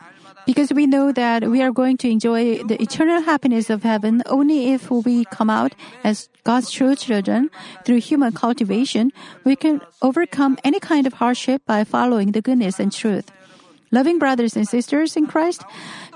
Because 0.45 0.73
we 0.73 0.87
know 0.87 1.11
that 1.11 1.47
we 1.47 1.61
are 1.61 1.71
going 1.71 1.97
to 1.97 2.09
enjoy 2.09 2.63
the 2.63 2.81
eternal 2.81 3.21
happiness 3.21 3.69
of 3.69 3.83
heaven 3.83 4.23
only 4.25 4.73
if 4.73 4.89
we 4.89 5.25
come 5.25 5.49
out 5.49 5.75
as 6.03 6.29
God's 6.43 6.71
true 6.71 6.95
children 6.95 7.51
through 7.85 7.99
human 8.01 8.33
cultivation. 8.33 9.11
We 9.43 9.55
can 9.55 9.81
overcome 10.01 10.57
any 10.63 10.79
kind 10.79 11.05
of 11.05 11.13
hardship 11.13 11.61
by 11.67 11.83
following 11.83 12.31
the 12.31 12.41
goodness 12.41 12.79
and 12.79 12.91
truth. 12.91 13.29
Loving 13.91 14.19
brothers 14.19 14.55
and 14.55 14.67
sisters 14.67 15.17
in 15.17 15.25
Christ, 15.25 15.63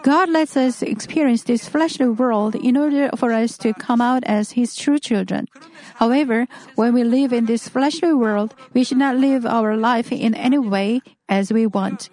God 0.04 0.30
lets 0.30 0.56
us 0.56 0.84
experience 0.84 1.44
this 1.44 1.68
fleshly 1.68 2.08
world 2.08 2.56
in 2.56 2.78
order 2.78 3.10
for 3.18 3.34
us 3.34 3.58
to 3.60 3.74
come 3.74 4.00
out 4.00 4.24
as 4.26 4.52
His 4.52 4.76
true 4.76 5.00
children. 5.00 5.48
However, 5.96 6.48
when 6.76 6.94
we 6.94 7.04
live 7.04 7.34
in 7.34 7.46
this 7.46 7.68
fleshly 7.68 8.14
world, 8.14 8.54
we 8.74 8.84
should 8.84 9.00
not 9.00 9.18
live 9.18 9.46
our 9.46 9.76
life 9.76 10.12
in 10.12 10.36
any 10.36 10.60
way 10.60 11.02
as 11.28 11.52
we 11.52 11.66
want. 11.66 12.10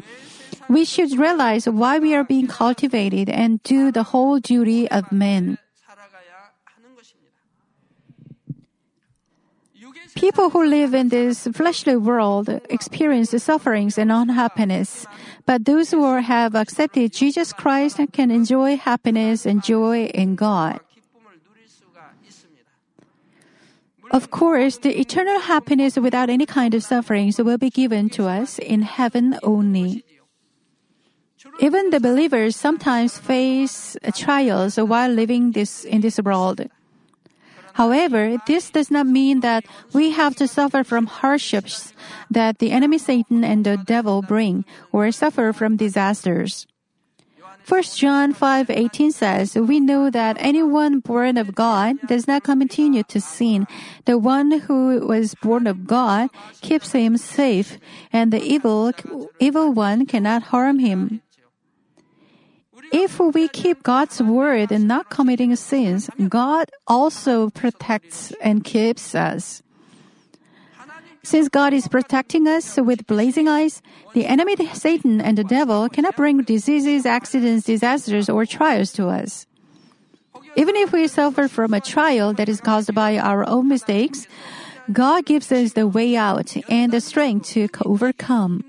We 0.68 0.84
should 0.84 1.18
realize 1.18 1.68
why 1.68 1.98
we 1.98 2.14
are 2.14 2.24
being 2.24 2.46
cultivated 2.46 3.28
and 3.28 3.62
do 3.62 3.92
the 3.92 4.04
whole 4.04 4.38
duty 4.38 4.88
of 4.88 5.12
men. 5.12 5.58
People 10.16 10.50
who 10.50 10.66
live 10.66 10.92
in 10.92 11.08
this 11.08 11.46
fleshly 11.54 11.96
world 11.96 12.48
experience 12.68 13.30
sufferings 13.42 13.96
and 13.96 14.12
unhappiness. 14.12 15.06
But 15.50 15.64
those 15.64 15.90
who 15.90 16.06
have 16.06 16.54
accepted 16.54 17.10
Jesus 17.10 17.52
Christ 17.52 17.98
can 18.12 18.30
enjoy 18.30 18.76
happiness 18.76 19.44
and 19.44 19.64
joy 19.64 20.04
in 20.14 20.36
God. 20.36 20.78
Of 24.12 24.30
course, 24.30 24.78
the 24.78 24.94
eternal 24.94 25.40
happiness 25.40 25.96
without 25.96 26.30
any 26.30 26.46
kind 26.46 26.72
of 26.72 26.84
sufferings 26.84 27.42
will 27.42 27.58
be 27.58 27.68
given 27.68 28.08
to 28.10 28.28
us 28.28 28.60
in 28.60 28.82
heaven 28.82 29.40
only. 29.42 30.04
Even 31.58 31.90
the 31.90 31.98
believers 31.98 32.54
sometimes 32.54 33.18
face 33.18 33.96
trials 34.14 34.76
while 34.76 35.10
living 35.10 35.50
this 35.50 35.82
in 35.82 36.00
this 36.00 36.20
world. 36.22 36.62
However, 37.80 38.36
this 38.44 38.68
does 38.68 38.90
not 38.90 39.06
mean 39.06 39.40
that 39.40 39.64
we 39.96 40.10
have 40.10 40.36
to 40.36 40.44
suffer 40.46 40.84
from 40.84 41.08
hardships 41.08 41.94
that 42.28 42.58
the 42.58 42.76
enemy 42.76 42.98
Satan 42.98 43.40
and 43.40 43.64
the 43.64 43.78
devil 43.80 44.20
bring 44.20 44.68
or 44.92 45.08
suffer 45.10 45.54
from 45.56 45.80
disasters. 45.80 46.68
1 47.64 47.96
John 47.96 48.36
5:18 48.36 49.12
says, 49.16 49.56
"We 49.56 49.80
know 49.80 50.12
that 50.12 50.36
anyone 50.44 51.00
born 51.00 51.40
of 51.40 51.56
God 51.56 51.96
does 52.04 52.28
not 52.28 52.44
continue 52.44 53.00
to 53.08 53.16
sin. 53.16 53.64
The 54.04 54.20
one 54.20 54.68
who 54.68 55.00
was 55.00 55.32
born 55.40 55.64
of 55.64 55.88
God 55.88 56.28
keeps 56.60 56.92
him 56.92 57.16
safe, 57.16 57.80
and 58.12 58.28
the 58.28 58.44
evil 58.44 58.92
evil 59.40 59.72
one 59.72 60.04
cannot 60.04 60.52
harm 60.52 60.84
him." 60.84 61.24
If 62.92 63.20
we 63.20 63.48
keep 63.48 63.82
God's 63.82 64.20
word 64.20 64.72
and 64.72 64.88
not 64.88 65.10
committing 65.10 65.54
sins, 65.56 66.10
God 66.28 66.70
also 66.86 67.50
protects 67.50 68.32
and 68.42 68.64
keeps 68.64 69.14
us. 69.14 69.62
Since 71.22 71.48
God 71.48 71.72
is 71.72 71.86
protecting 71.86 72.48
us 72.48 72.78
with 72.78 73.06
blazing 73.06 73.46
eyes, 73.46 73.82
the 74.14 74.26
enemy 74.26 74.56
Satan 74.72 75.20
and 75.20 75.36
the 75.36 75.44
devil 75.44 75.88
cannot 75.88 76.16
bring 76.16 76.42
diseases, 76.42 77.04
accidents, 77.04 77.66
disasters, 77.66 78.28
or 78.28 78.46
trials 78.46 78.92
to 78.94 79.08
us. 79.08 79.46
Even 80.56 80.74
if 80.76 80.92
we 80.92 81.06
suffer 81.06 81.46
from 81.46 81.74
a 81.74 81.80
trial 81.80 82.32
that 82.32 82.48
is 82.48 82.60
caused 82.60 82.94
by 82.94 83.18
our 83.18 83.46
own 83.46 83.68
mistakes, 83.68 84.26
God 84.90 85.26
gives 85.26 85.52
us 85.52 85.74
the 85.74 85.86
way 85.86 86.16
out 86.16 86.56
and 86.68 86.90
the 86.90 87.00
strength 87.00 87.50
to 87.50 87.68
overcome. 87.84 88.64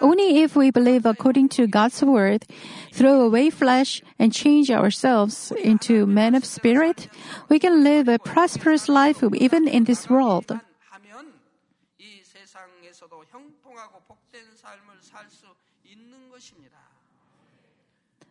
Only 0.00 0.42
if 0.42 0.56
we 0.56 0.70
believe 0.70 1.06
according 1.06 1.48
to 1.60 1.66
God's 1.66 2.02
word, 2.02 2.44
throw 2.92 3.22
away 3.22 3.50
flesh, 3.50 4.02
and 4.18 4.32
change 4.32 4.70
ourselves 4.70 5.52
into 5.62 6.06
men 6.06 6.34
of 6.34 6.44
spirit, 6.44 7.08
we 7.48 7.58
can 7.58 7.82
live 7.84 8.08
a 8.08 8.18
prosperous 8.18 8.88
life 8.88 9.22
even 9.34 9.68
in 9.68 9.84
this 9.84 10.08
world. 10.10 10.58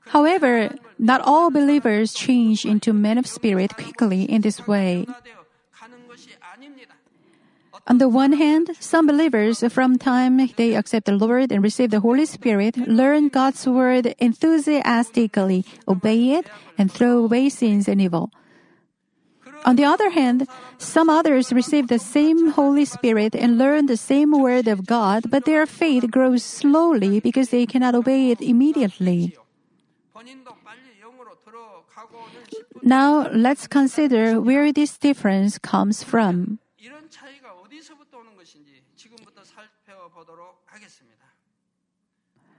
However, 0.08 0.70
not 1.00 1.22
all 1.22 1.50
believers 1.50 2.14
change 2.14 2.66
into 2.66 2.94
men 2.94 3.18
of 3.18 3.26
spirit 3.26 3.76
quickly 3.76 4.24
in 4.24 4.42
this 4.42 4.68
way. 4.68 5.08
On 7.88 8.00
the 8.00 8.10
one 8.10 8.34
hand, 8.34 8.72
some 8.80 9.06
believers, 9.06 9.64
from 9.70 10.00
time 10.00 10.50
they 10.58 10.74
accept 10.74 11.06
the 11.06 11.14
Lord 11.14 11.52
and 11.52 11.62
receive 11.62 11.92
the 11.92 12.00
Holy 12.00 12.26
Spirit, 12.26 12.78
learn 12.78 13.30
God's 13.30 13.68
word 13.68 14.16
enthusiastically, 14.18 15.66
obey 15.88 16.32
it, 16.32 16.50
and 16.80 16.92
throw 16.92 17.20
away 17.20 17.50
sins 17.50 17.88
and 17.88 18.02
evil. 18.02 18.32
On 19.66 19.76
the 19.76 19.86
other 19.86 20.10
hand, 20.10 20.48
some 20.80 21.10
others 21.10 21.54
receive 21.54 21.88
the 21.88 22.00
same 22.00 22.52
Holy 22.52 22.86
Spirit 22.86 23.36
and 23.36 23.58
learn 23.58 23.86
the 23.86 23.98
same 23.98 24.32
word 24.32 24.68
of 24.68 24.86
God, 24.86 25.30
but 25.30 25.46
their 25.46 25.66
faith 25.66 26.10
grows 26.10 26.44
slowly 26.44 27.20
because 27.20 27.50
they 27.50 27.66
cannot 27.66 27.94
obey 27.94 28.32
it 28.32 28.42
immediately. 28.42 29.38
Now, 32.82 33.30
let's 33.30 33.68
consider 33.68 34.42
where 34.42 34.72
this 34.74 34.98
difference 34.98 35.58
comes 35.58 36.04
from. 36.04 36.60
것인지 39.25 39.25
지금부터 39.25 39.43
살펴보도록 39.45 40.63
하겠습니다. 40.67 41.25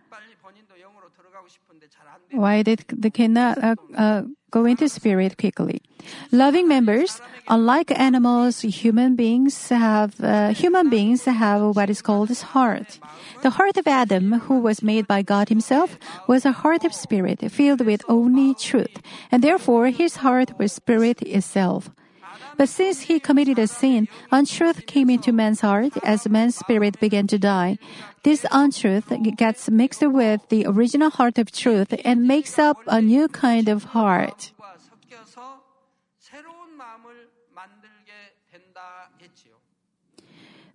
빨리 0.10 0.36
본인도 0.36 0.76
영으로 0.76 1.10
들어가고 1.14 1.48
싶은데 1.48 1.88
잘 1.88 2.06
안 2.08 2.20
돼요. 2.28 2.38
Why 2.42 2.64
they, 2.64 2.76
they 2.76 3.12
cannot 3.12 3.58
uh, 3.64 3.76
uh, 3.96 4.24
go 4.52 4.66
into 4.66 4.90
spirit 4.90 5.38
quickly? 5.38 5.80
Loving 6.34 6.68
members, 6.68 7.22
unlike 7.48 7.98
animals, 7.98 8.60
human 8.62 9.16
beings 9.16 9.70
have 9.70 10.20
uh, 10.20 10.50
human 10.52 10.90
beings 10.90 11.24
have 11.24 11.78
what 11.78 11.90
is 11.90 12.02
called 12.02 12.28
his 12.28 12.52
heart. 12.52 13.00
The 13.42 13.52
heart 13.52 13.78
of 13.78 13.88
Adam, 13.88 14.34
who 14.50 14.60
was 14.60 14.84
made 14.84 15.08
by 15.08 15.22
God 15.22 15.48
Himself, 15.48 15.98
was 16.28 16.44
a 16.44 16.52
heart 16.52 16.84
of 16.84 16.94
spirit 16.94 17.40
filled 17.50 17.86
with 17.86 18.04
only 18.10 18.54
truth, 18.56 19.00
and 19.32 19.42
therefore 19.42 19.88
his 19.92 20.18
heart 20.18 20.60
was 20.60 20.74
spirit 20.74 21.22
itself. 21.22 21.90
But 22.57 22.69
since 22.69 23.03
he 23.03 23.21
committed 23.21 23.59
a 23.59 23.67
sin, 23.67 24.09
untruth 24.33 24.87
came 24.87 25.11
into 25.11 25.33
man's 25.33 25.61
heart 25.61 25.93
as 26.03 26.29
man's 26.29 26.57
spirit 26.57 26.99
began 26.99 27.27
to 27.29 27.39
die. 27.39 27.79
This 28.23 28.47
untruth 28.51 29.13
gets 29.37 29.71
mixed 29.71 30.03
with 30.03 30.49
the 30.49 30.67
original 30.67 31.11
heart 31.11 31.39
of 31.39 31.53
truth 31.53 31.95
and 32.05 32.27
makes 32.27 32.59
up 32.59 32.79
a 32.87 33.01
new 33.01 33.29
kind 33.29 33.69
of 33.69 33.93
heart. 33.93 34.53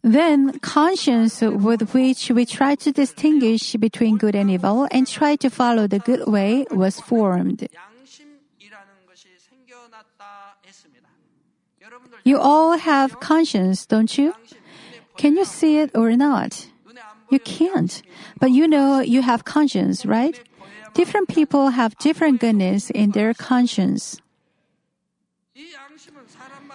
Then 0.04 0.58
conscience 0.60 1.42
with 1.42 1.94
which 1.94 2.32
we 2.32 2.46
try 2.46 2.74
to 2.76 2.92
distinguish 2.92 3.76
between 3.76 4.18
good 4.18 4.36
and 4.36 4.50
evil 4.50 4.88
and 4.90 5.06
try 5.06 5.36
to 5.38 5.50
follow 5.50 5.86
the 5.86 6.00
good 6.00 6.26
way 6.26 6.66
was 6.72 7.00
formed. 7.00 7.68
You 12.24 12.38
all 12.38 12.78
have 12.78 13.20
conscience, 13.20 13.86
don't 13.86 14.18
you? 14.18 14.34
Can 15.18 15.36
you 15.36 15.46
see 15.46 15.78
it 15.78 15.92
or 15.96 16.16
not? 16.16 16.68
You 17.30 17.40
can't. 17.40 18.02
But 18.40 18.52
you 18.52 18.68
know 18.68 19.00
you 19.00 19.22
have 19.22 19.46
conscience, 19.46 20.06
right? 20.06 20.40
Different 20.94 21.30
people 21.30 21.70
have 21.70 21.98
different 21.98 22.42
goodness 22.42 22.90
in 22.90 23.12
their 23.12 23.34
conscience. 23.34 24.20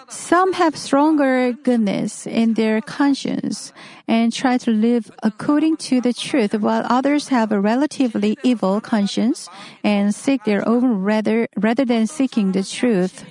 Some 0.09 0.53
have 0.53 0.77
stronger 0.77 1.51
goodness 1.51 2.25
in 2.25 2.53
their 2.53 2.79
conscience 2.81 3.73
and 4.07 4.31
try 4.31 4.57
to 4.59 4.71
live 4.71 5.11
according 5.21 5.77
to 5.91 5.99
the 5.99 6.13
truth, 6.13 6.53
while 6.53 6.85
others 6.89 7.27
have 7.27 7.51
a 7.51 7.59
relatively 7.59 8.37
evil 8.43 8.79
conscience 8.79 9.49
and 9.83 10.15
seek 10.15 10.45
their 10.45 10.67
own 10.67 11.03
rather, 11.03 11.47
rather 11.57 11.83
than 11.83 12.07
seeking 12.07 12.53
the 12.53 12.63
truth. 12.63 13.25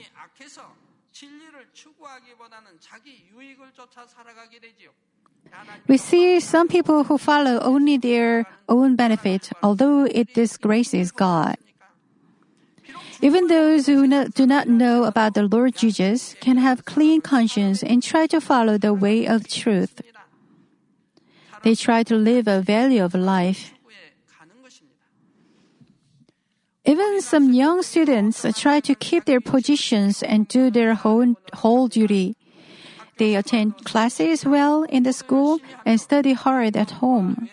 We 5.89 5.97
see 5.97 6.41
some 6.41 6.69
people 6.69 7.05
who 7.05 7.19
follow 7.19 7.61
only 7.61 7.97
their 7.97 8.47
own 8.69 8.97
benefit, 8.97 9.51
although 9.63 10.05
it 10.05 10.35
disgraces 10.35 11.13
God. 11.13 11.57
Even 13.23 13.47
those 13.47 13.87
who 13.87 14.07
no, 14.07 14.29
do 14.29 14.47
not 14.47 14.69
know 14.69 15.05
about 15.05 15.35
the 15.35 15.45
Lord 15.45 15.75
Jesus 15.75 16.35
can 16.41 16.59
have 16.59 16.85
clean 16.85 17.21
conscience 17.21 17.83
and 17.83 18.03
try 18.03 18.27
to 18.27 18.41
follow 18.41 18.77
the 18.77 18.93
way 18.93 19.27
of 19.27 19.49
truth. 19.49 20.03
They 21.63 21.75
try 21.75 22.03
to 22.05 22.15
live 22.15 22.47
a 22.47 22.61
value 22.61 23.03
of 23.03 23.15
life. 23.15 23.73
Even 26.85 27.21
some 27.21 27.53
young 27.53 27.83
students 27.83 28.47
try 28.55 28.79
to 28.81 28.95
keep 28.95 29.25
their 29.25 29.41
positions 29.41 30.23
and 30.23 30.47
do 30.47 30.71
their 30.71 30.95
whole, 30.95 31.35
whole 31.55 31.89
duty. 31.89 32.37
They 33.19 33.35
attend 33.35 33.85
classes 33.85 34.45
well 34.45 34.83
in 34.85 35.03
the 35.03 35.13
school 35.13 35.61
and 35.85 36.01
study 36.01 36.33
hard 36.33 36.77
at 36.77 37.03
home. 37.03 37.49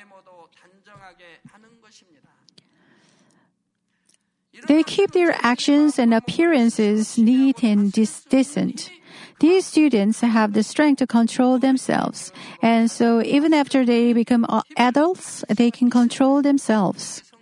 They 4.68 4.84
keep 4.84 5.12
their 5.12 5.36
actions 5.42 6.00
and 6.00 6.14
appearances 6.14 7.18
neat 7.18 7.64
and 7.64 7.92
decent. 7.92 8.92
These 9.40 9.66
students 9.66 10.22
have 10.22 10.54
the 10.54 10.64
strength 10.64 11.00
to 11.00 11.08
control 11.08 11.60
themselves, 11.60 12.32
and 12.62 12.90
so 12.90 13.22
even 13.22 13.54
after 13.54 13.84
they 13.84 14.14
become 14.14 14.46
adults, 14.78 15.44
they 15.50 15.70
can 15.70 15.90
control 15.90 16.42
themselves. 16.42 17.33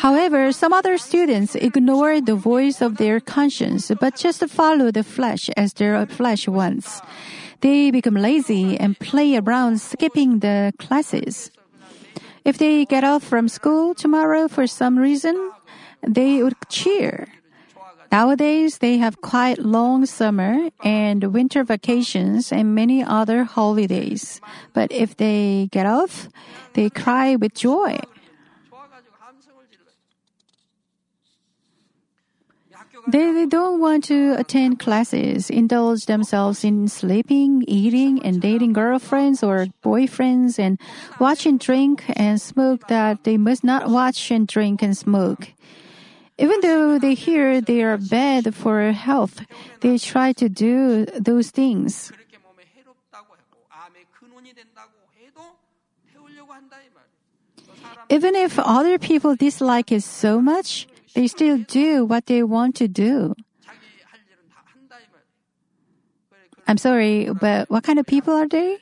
However, 0.00 0.50
some 0.50 0.72
other 0.72 0.96
students 0.96 1.54
ignore 1.54 2.22
the 2.22 2.34
voice 2.34 2.80
of 2.80 2.96
their 2.96 3.20
conscience, 3.20 3.92
but 4.00 4.16
just 4.16 4.40
follow 4.48 4.90
the 4.90 5.04
flesh 5.04 5.50
as 5.58 5.74
their 5.74 6.06
flesh 6.06 6.48
wants. 6.48 7.02
They 7.60 7.90
become 7.90 8.14
lazy 8.14 8.80
and 8.80 8.98
play 8.98 9.36
around 9.36 9.82
skipping 9.82 10.38
the 10.38 10.72
classes. 10.78 11.50
If 12.46 12.56
they 12.56 12.86
get 12.86 13.04
off 13.04 13.22
from 13.22 13.48
school 13.48 13.92
tomorrow 13.92 14.48
for 14.48 14.66
some 14.66 14.98
reason, 14.98 15.36
they 16.00 16.42
would 16.42 16.56
cheer. 16.70 17.28
Nowadays, 18.10 18.78
they 18.78 18.96
have 18.96 19.20
quite 19.20 19.58
long 19.58 20.06
summer 20.06 20.70
and 20.82 21.22
winter 21.24 21.62
vacations 21.62 22.50
and 22.50 22.74
many 22.74 23.04
other 23.04 23.44
holidays. 23.44 24.40
But 24.72 24.90
if 24.92 25.18
they 25.18 25.68
get 25.70 25.84
off, 25.84 26.30
they 26.72 26.88
cry 26.88 27.36
with 27.36 27.52
joy. 27.52 28.00
They, 33.08 33.32
they 33.32 33.46
don't 33.46 33.80
want 33.80 34.04
to 34.04 34.34
attend 34.38 34.78
classes, 34.78 35.50
indulge 35.50 36.06
themselves 36.06 36.64
in 36.64 36.88
sleeping, 36.88 37.64
eating, 37.66 38.22
and 38.22 38.40
dating 38.40 38.72
girlfriends 38.72 39.42
or 39.42 39.66
boyfriends, 39.82 40.58
and 40.58 40.78
watch 41.18 41.46
and 41.46 41.58
drink 41.58 42.04
and 42.08 42.40
smoke 42.40 42.88
that 42.88 43.24
they 43.24 43.36
must 43.36 43.64
not 43.64 43.88
watch 43.88 44.30
and 44.30 44.46
drink 44.46 44.82
and 44.82 44.96
smoke. 44.96 45.52
Even 46.38 46.60
though 46.62 46.98
they 46.98 47.14
hear 47.14 47.60
they 47.60 47.82
are 47.82 47.98
bad 47.98 48.54
for 48.54 48.92
health, 48.92 49.44
they 49.80 49.98
try 49.98 50.32
to 50.32 50.48
do 50.48 51.04
those 51.06 51.50
things. 51.50 52.12
Even 58.08 58.34
if 58.34 58.58
other 58.58 58.98
people 58.98 59.36
dislike 59.36 59.92
it 59.92 60.02
so 60.02 60.40
much, 60.40 60.88
they 61.14 61.26
still 61.26 61.58
do 61.58 62.04
what 62.04 62.26
they 62.26 62.42
want 62.42 62.76
to 62.76 62.88
do. 62.88 63.34
I'm 66.66 66.78
sorry, 66.78 67.28
but 67.30 67.68
what 67.68 67.82
kind 67.82 67.98
of 67.98 68.06
people 68.06 68.34
are 68.34 68.46
they? 68.46 68.78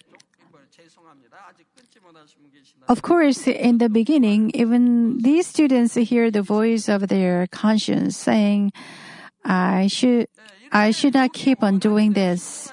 Of 2.89 3.03
course, 3.03 3.47
in 3.47 3.79
the 3.79 3.89
beginning, 3.89 4.51
even 4.55 5.19
these 5.19 5.47
students 5.47 5.95
hear 5.95 6.31
the 6.31 6.43
voice 6.43 6.89
of 6.89 7.09
their 7.09 7.47
conscience 7.49 8.17
saying, 8.17 8.73
I 9.45 9.89
should, 9.89 10.29
I 10.73 10.91
should 10.91 11.15
not 11.15 11.33
keep 11.33 11.63
on 11.63 11.79
doing 11.79 12.13
this. 12.13 12.73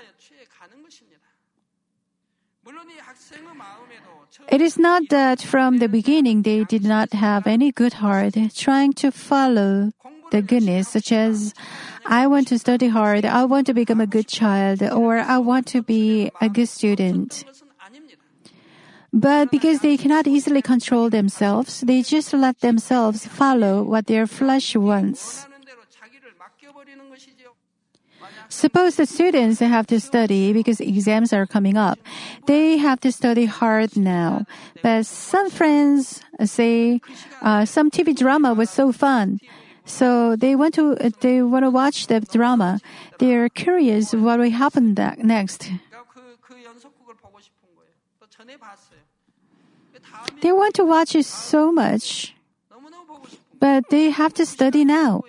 It 4.56 4.62
is 4.62 4.80
not 4.80 5.10
that 5.10 5.42
from 5.42 5.80
the 5.80 5.90
beginning 5.90 6.44
they 6.44 6.64
did 6.64 6.86
not 6.86 7.12
have 7.12 7.46
any 7.46 7.74
good 7.74 7.96
heart 8.00 8.36
trying 8.56 8.94
to 9.04 9.12
follow 9.12 9.92
the 10.32 10.42
goodness, 10.42 10.88
such 10.88 11.12
as, 11.12 11.54
I 12.06 12.26
want 12.28 12.48
to 12.48 12.58
study 12.58 12.88
hard, 12.88 13.26
I 13.26 13.44
want 13.44 13.68
to 13.68 13.74
become 13.74 14.00
a 14.00 14.08
good 14.08 14.30
child, 14.30 14.82
or 14.82 15.18
I 15.18 15.40
want 15.40 15.68
to 15.76 15.84
be 15.84 16.32
a 16.40 16.48
good 16.48 16.70
student. 16.70 17.44
But 19.12 19.52
because 19.52 19.80
they 19.82 19.98
cannot 19.98 20.26
easily 20.26 20.62
control 20.62 21.10
themselves, 21.10 21.82
they 21.82 22.02
just 22.02 22.32
let 22.32 22.62
themselves 22.62 23.28
follow 23.28 23.84
what 23.84 24.08
their 24.08 24.26
flesh 24.26 24.74
wants. 24.74 25.48
Suppose 28.50 28.96
the 28.96 29.06
students 29.06 29.60
have 29.60 29.88
to 29.88 30.00
study 30.00 30.54
because 30.54 30.80
exams 30.80 31.34
are 31.34 31.46
coming 31.46 31.78
up. 31.78 32.00
They 32.46 32.78
have 32.78 33.00
to 33.02 33.12
study 33.12 33.46
hard 33.46 33.98
now. 33.98 34.46
But 34.82 35.06
some 35.06 35.50
friends 35.50 36.22
uh, 36.40 36.46
say 36.46 37.02
uh, 37.42 37.66
some 37.66 37.90
TV 37.90 38.16
drama 38.16 38.54
was 38.54 38.70
so 38.70 38.92
fun. 38.92 39.40
So 39.86 40.36
they 40.36 40.56
want 40.56 40.74
to 40.76 40.98
uh, 40.98 41.10
they 41.22 41.42
want 41.42 41.64
to 41.64 41.70
watch 41.70 42.08
the 42.08 42.20
drama. 42.20 42.80
They 43.20 43.36
are 43.36 43.50
curious 43.50 44.14
what 44.14 44.40
will 44.40 44.50
happen 44.50 44.94
next. 45.20 45.70
They 50.42 50.52
want 50.52 50.74
to 50.76 50.86
watch 50.86 51.16
it 51.16 51.26
so 51.26 51.72
much, 51.72 52.36
but 53.60 53.90
they 53.90 54.10
have 54.10 54.34
to 54.36 54.46
study 54.46 54.86
now. 54.86 55.24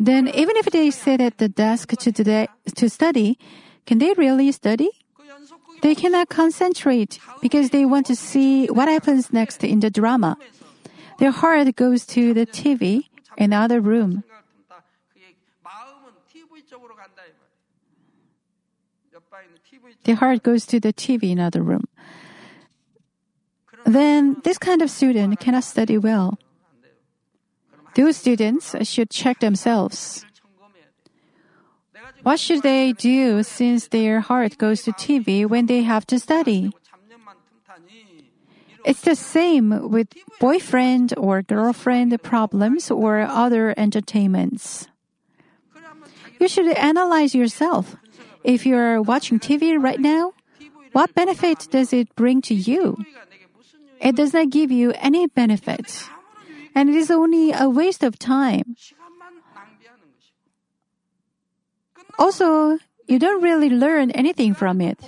Then, 0.00 0.28
even 0.28 0.56
if 0.56 0.66
they 0.66 0.90
sit 0.90 1.20
at 1.20 1.38
the 1.38 1.48
desk 1.48 1.90
to, 1.90 2.12
today, 2.12 2.48
to 2.74 2.88
study, 2.88 3.38
can 3.86 3.98
they 3.98 4.12
really 4.14 4.50
study? 4.52 4.90
They 5.82 5.94
cannot 5.94 6.28
concentrate 6.28 7.18
because 7.42 7.70
they 7.70 7.84
want 7.84 8.06
to 8.06 8.16
see 8.16 8.66
what 8.66 8.88
happens 8.88 9.32
next 9.32 9.62
in 9.62 9.80
the 9.80 9.90
drama. 9.90 10.36
Their 11.18 11.30
heart 11.30 11.76
goes 11.76 12.06
to 12.06 12.32
the 12.34 12.46
TV, 12.46 13.04
in 13.36 13.52
another 13.52 13.80
room. 13.80 14.24
Their 20.04 20.16
heart 20.16 20.42
goes 20.42 20.66
to 20.66 20.80
the 20.80 20.92
TV, 20.92 21.32
in 21.32 21.38
another 21.38 21.62
room. 21.62 21.84
Then 23.84 24.36
this 24.44 24.56
kind 24.56 24.80
of 24.80 24.90
student 24.90 25.38
cannot 25.38 25.64
study 25.64 25.98
well. 25.98 26.38
Those 27.94 28.16
students 28.16 28.74
should 28.82 29.10
check 29.10 29.40
themselves. 29.40 30.24
What 32.22 32.40
should 32.40 32.62
they 32.62 32.92
do 32.92 33.42
since 33.42 33.88
their 33.88 34.20
heart 34.20 34.58
goes 34.58 34.82
to 34.84 34.92
TV 34.92 35.46
when 35.46 35.66
they 35.66 35.82
have 35.82 36.06
to 36.06 36.18
study? 36.18 36.72
It's 38.84 39.00
the 39.00 39.16
same 39.16 39.90
with 39.90 40.08
boyfriend 40.40 41.14
or 41.16 41.42
girlfriend 41.42 42.22
problems 42.22 42.90
or 42.90 43.20
other 43.20 43.74
entertainments. 43.76 44.88
You 46.38 46.48
should 46.48 46.68
analyze 46.76 47.34
yourself. 47.34 47.96
If 48.42 48.66
you're 48.66 49.00
watching 49.00 49.38
TV 49.38 49.80
right 49.80 50.00
now, 50.00 50.32
what 50.92 51.14
benefit 51.14 51.68
does 51.70 51.92
it 51.92 52.14
bring 52.14 52.42
to 52.42 52.54
you? 52.54 52.98
It 54.00 54.16
does 54.16 54.34
not 54.34 54.50
give 54.50 54.70
you 54.70 54.92
any 55.00 55.26
benefit 55.26 56.08
and 56.74 56.90
it 56.90 56.96
is 56.96 57.10
only 57.10 57.52
a 57.52 57.68
waste 57.68 58.02
of 58.02 58.18
time. 58.18 58.76
Also, 62.18 62.78
you 63.06 63.18
don't 63.18 63.42
really 63.42 63.70
learn 63.70 64.10
anything 64.12 64.54
from 64.54 64.80
it. 64.80 64.98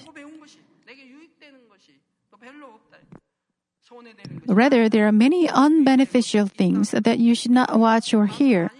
Rather, 4.46 4.88
there 4.88 5.06
are 5.06 5.12
many 5.12 5.48
unbeneficial 5.48 6.50
things 6.50 6.90
that 6.90 7.18
you 7.18 7.34
should 7.34 7.50
not 7.50 7.78
watch 7.78 8.14
or 8.14 8.26
hear. 8.26 8.70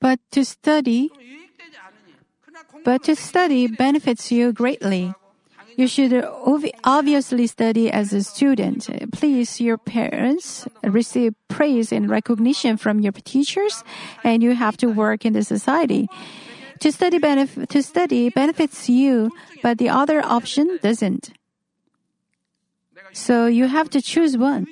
But 0.00 0.20
to 0.32 0.44
study, 0.44 1.10
but 2.84 3.02
to 3.04 3.16
study 3.16 3.66
benefits 3.66 4.30
you 4.30 4.52
greatly. 4.52 5.14
You 5.78 5.86
should 5.86 6.12
ob- 6.12 6.74
obviously 6.82 7.46
study 7.46 7.88
as 7.88 8.12
a 8.12 8.24
student. 8.24 8.90
Please 9.12 9.60
your 9.60 9.78
parents, 9.78 10.66
receive 10.82 11.34
praise 11.46 11.92
and 11.92 12.10
recognition 12.10 12.76
from 12.76 12.98
your 12.98 13.12
teachers, 13.12 13.84
and 14.24 14.42
you 14.42 14.56
have 14.56 14.76
to 14.78 14.88
work 14.88 15.24
in 15.24 15.34
the 15.34 15.44
society. 15.44 16.08
To 16.80 16.90
study, 16.90 17.20
benef- 17.20 17.68
to 17.68 17.80
study 17.80 18.28
benefits 18.28 18.88
you, 18.88 19.30
but 19.62 19.78
the 19.78 19.88
other 19.88 20.20
option 20.24 20.80
doesn't. 20.82 21.30
So 23.12 23.46
you 23.46 23.68
have 23.68 23.88
to 23.90 24.02
choose 24.02 24.36
one. 24.36 24.66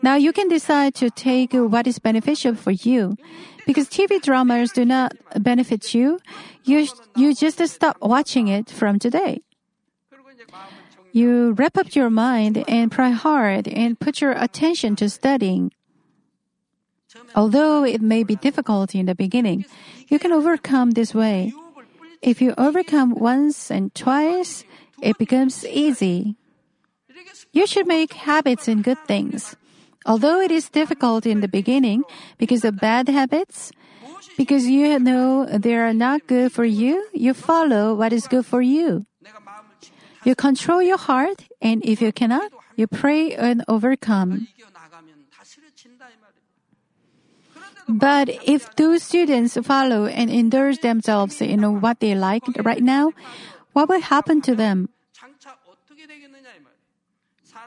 Now 0.00 0.14
you 0.14 0.32
can 0.32 0.46
decide 0.46 0.94
to 1.02 1.10
take 1.10 1.54
what 1.54 1.88
is 1.88 1.98
beneficial 1.98 2.54
for 2.54 2.70
you. 2.70 3.16
Because 3.66 3.88
TV 3.88 4.22
dramas 4.22 4.70
do 4.70 4.84
not 4.84 5.10
benefit 5.40 5.92
you, 5.92 6.20
you, 6.62 6.86
you 7.16 7.34
just 7.34 7.58
stop 7.66 7.96
watching 8.00 8.46
it 8.46 8.70
from 8.70 9.00
today 9.00 9.42
you 11.12 11.52
wrap 11.52 11.76
up 11.76 11.94
your 11.94 12.10
mind 12.10 12.64
and 12.66 12.90
pray 12.90 13.12
hard 13.12 13.68
and 13.68 14.00
put 14.00 14.20
your 14.20 14.32
attention 14.32 14.96
to 14.96 15.08
studying. 15.08 15.72
Although 17.34 17.84
it 17.84 18.00
may 18.00 18.24
be 18.24 18.36
difficult 18.36 18.94
in 18.94 19.06
the 19.06 19.14
beginning, 19.14 19.64
you 20.08 20.18
can 20.18 20.32
overcome 20.32 20.92
this 20.92 21.14
way. 21.14 21.52
If 22.22 22.40
you 22.40 22.54
overcome 22.56 23.14
once 23.14 23.70
and 23.70 23.94
twice, 23.94 24.64
it 25.02 25.18
becomes 25.18 25.66
easy. 25.66 26.36
You 27.52 27.66
should 27.66 27.86
make 27.86 28.14
habits 28.14 28.68
in 28.68 28.82
good 28.82 29.02
things. 29.06 29.56
Although 30.06 30.40
it 30.40 30.50
is 30.50 30.68
difficult 30.68 31.26
in 31.26 31.40
the 31.40 31.48
beginning 31.48 32.04
because 32.38 32.64
of 32.64 32.80
bad 32.80 33.08
habits, 33.08 33.70
because 34.36 34.66
you 34.66 34.98
know 34.98 35.46
they 35.46 35.76
are 35.76 35.92
not 35.92 36.26
good 36.26 36.52
for 36.52 36.64
you, 36.64 37.06
you 37.12 37.34
follow 37.34 37.94
what 37.94 38.12
is 38.12 38.26
good 38.26 38.46
for 38.46 38.62
you. 38.62 39.06
You 40.24 40.34
control 40.34 40.82
your 40.82 40.98
heart, 40.98 41.44
and 41.60 41.84
if 41.84 42.00
you 42.00 42.12
cannot, 42.12 42.50
you 42.76 42.86
pray 42.86 43.34
and 43.34 43.64
overcome. 43.68 44.48
But 47.88 48.30
if 48.46 48.74
those 48.76 49.02
students 49.02 49.58
follow 49.66 50.06
and 50.06 50.30
indulge 50.30 50.80
themselves 50.80 51.40
in 51.40 51.80
what 51.80 52.00
they 52.00 52.14
like 52.14 52.44
right 52.62 52.82
now, 52.82 53.12
what 53.72 53.88
will 53.88 54.00
happen 54.00 54.40
to 54.42 54.54
them? 54.54 54.88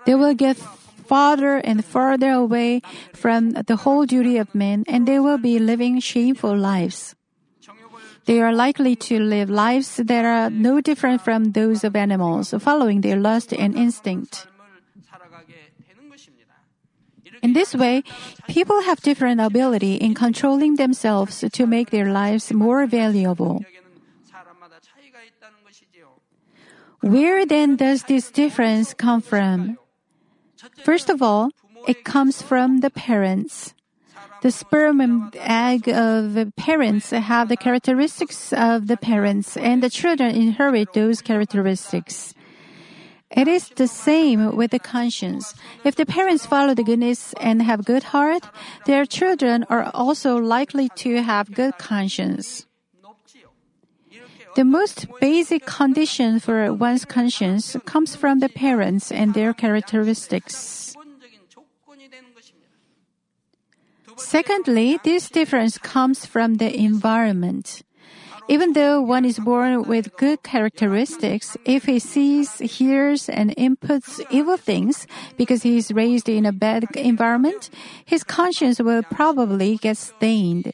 They 0.05 0.15
will 0.15 0.33
get 0.33 0.57
farther 1.05 1.57
and 1.57 1.83
farther 1.83 2.31
away 2.31 2.81
from 3.13 3.51
the 3.51 3.75
whole 3.75 4.05
duty 4.05 4.37
of 4.37 4.55
men, 4.55 4.83
and 4.87 5.07
they 5.07 5.19
will 5.19 5.37
be 5.37 5.59
living 5.59 5.99
shameful 5.99 6.55
lives. 6.55 7.15
They 8.25 8.41
are 8.41 8.53
likely 8.53 8.95
to 9.07 9.19
live 9.19 9.49
lives 9.49 9.97
that 9.97 10.25
are 10.25 10.49
no 10.49 10.81
different 10.81 11.21
from 11.21 11.51
those 11.51 11.83
of 11.83 11.95
animals, 11.95 12.53
following 12.59 13.01
their 13.01 13.17
lust 13.17 13.53
and 13.53 13.77
instinct. 13.77 14.47
In 17.43 17.53
this 17.53 17.75
way, 17.75 18.01
people 18.47 18.81
have 18.81 19.01
different 19.01 19.39
ability 19.39 19.95
in 19.95 20.15
controlling 20.15 20.77
themselves 20.77 21.43
to 21.45 21.67
make 21.67 21.91
their 21.91 22.11
lives 22.11 22.51
more 22.51 22.87
valuable. 22.87 23.61
Where 27.01 27.45
then 27.45 27.75
does 27.75 28.03
this 28.03 28.31
difference 28.31 28.95
come 28.95 29.21
from? 29.21 29.77
First 30.83 31.11
of 31.11 31.21
all, 31.21 31.51
it 31.87 32.03
comes 32.03 32.41
from 32.41 32.79
the 32.79 32.89
parents. 32.89 33.75
The 34.45 34.51
sperm 34.51 35.01
and 35.01 35.35
egg 35.39 35.89
of 35.89 36.37
parents 36.55 37.09
have 37.09 37.49
the 37.49 37.57
characteristics 37.57 38.53
of 38.53 38.85
the 38.85 38.95
parents, 38.95 39.57
and 39.57 39.81
the 39.81 39.89
children 39.89 40.35
inherit 40.35 40.93
those 40.93 41.19
characteristics. 41.19 42.35
It 43.31 43.47
is 43.47 43.69
the 43.69 43.87
same 43.87 44.55
with 44.55 44.69
the 44.69 44.77
conscience. 44.77 45.55
If 45.83 45.95
the 45.95 46.05
parents 46.05 46.45
follow 46.45 46.75
the 46.75 46.83
goodness 46.83 47.33
and 47.41 47.63
have 47.63 47.85
good 47.85 48.03
heart, 48.13 48.43
their 48.85 49.07
children 49.07 49.65
are 49.67 49.89
also 49.95 50.37
likely 50.37 50.89
to 51.01 51.23
have 51.23 51.51
good 51.51 51.79
conscience. 51.79 52.67
The 54.55 54.63
most 54.63 55.07
basic 55.19 55.65
condition 55.65 56.39
for 56.39 56.71
one's 56.71 57.03
conscience 57.03 57.75
comes 57.85 58.15
from 58.15 58.41
the 58.41 58.49
parents 58.49 59.11
and 59.11 59.33
their 59.33 59.55
characteristics. 59.55 60.94
Secondly, 64.17 64.99
this 65.03 65.29
difference 65.29 65.77
comes 65.77 66.25
from 66.25 66.55
the 66.55 66.73
environment. 66.73 67.81
Even 68.47 68.73
though 68.73 69.01
one 69.01 69.25
is 69.25 69.39
born 69.39 69.83
with 69.83 70.15
good 70.17 70.43
characteristics, 70.43 71.57
if 71.65 71.85
he 71.85 71.97
sees, 71.97 72.59
hears, 72.59 73.27
and 73.27 73.55
inputs 73.57 74.21
evil 74.29 74.55
things 74.55 75.07
because 75.35 75.63
he 75.63 75.77
is 75.77 75.91
raised 75.91 76.29
in 76.29 76.45
a 76.45 76.51
bad 76.51 76.85
environment, 76.95 77.71
his 78.05 78.23
conscience 78.23 78.79
will 78.79 79.01
probably 79.01 79.77
get 79.77 79.97
stained. 79.97 80.71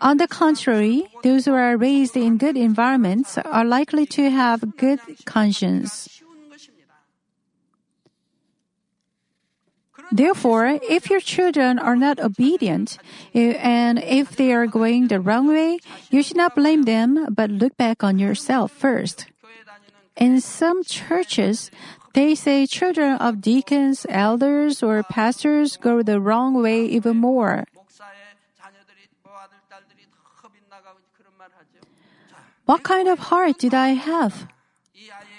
On 0.00 0.16
the 0.16 0.26
contrary, 0.26 1.06
those 1.22 1.44
who 1.44 1.52
are 1.52 1.76
raised 1.76 2.16
in 2.16 2.38
good 2.38 2.56
environments 2.56 3.38
are 3.38 3.64
likely 3.64 4.06
to 4.06 4.30
have 4.30 4.76
good 4.76 4.98
conscience. 5.24 6.19
Therefore, 10.12 10.78
if 10.88 11.08
your 11.08 11.20
children 11.20 11.78
are 11.78 11.94
not 11.94 12.18
obedient, 12.18 12.98
eh, 13.34 13.54
and 13.62 14.02
if 14.02 14.34
they 14.34 14.52
are 14.52 14.66
going 14.66 15.06
the 15.06 15.20
wrong 15.20 15.46
way, 15.46 15.78
you 16.10 16.22
should 16.22 16.36
not 16.36 16.54
blame 16.54 16.82
them, 16.82 17.30
but 17.30 17.50
look 17.50 17.76
back 17.76 18.02
on 18.02 18.18
yourself 18.18 18.72
first. 18.72 19.26
In 20.16 20.40
some 20.40 20.82
churches, 20.82 21.70
they 22.12 22.34
say 22.34 22.66
children 22.66 23.14
of 23.22 23.40
deacons, 23.40 24.04
elders, 24.08 24.82
or 24.82 25.02
pastors 25.04 25.76
go 25.76 26.02
the 26.02 26.20
wrong 26.20 26.60
way 26.60 26.84
even 26.84 27.16
more. 27.16 27.64
What 32.66 32.82
kind 32.82 33.08
of 33.08 33.30
heart 33.30 33.58
did 33.58 33.74
I 33.74 33.94
have? 33.94 34.46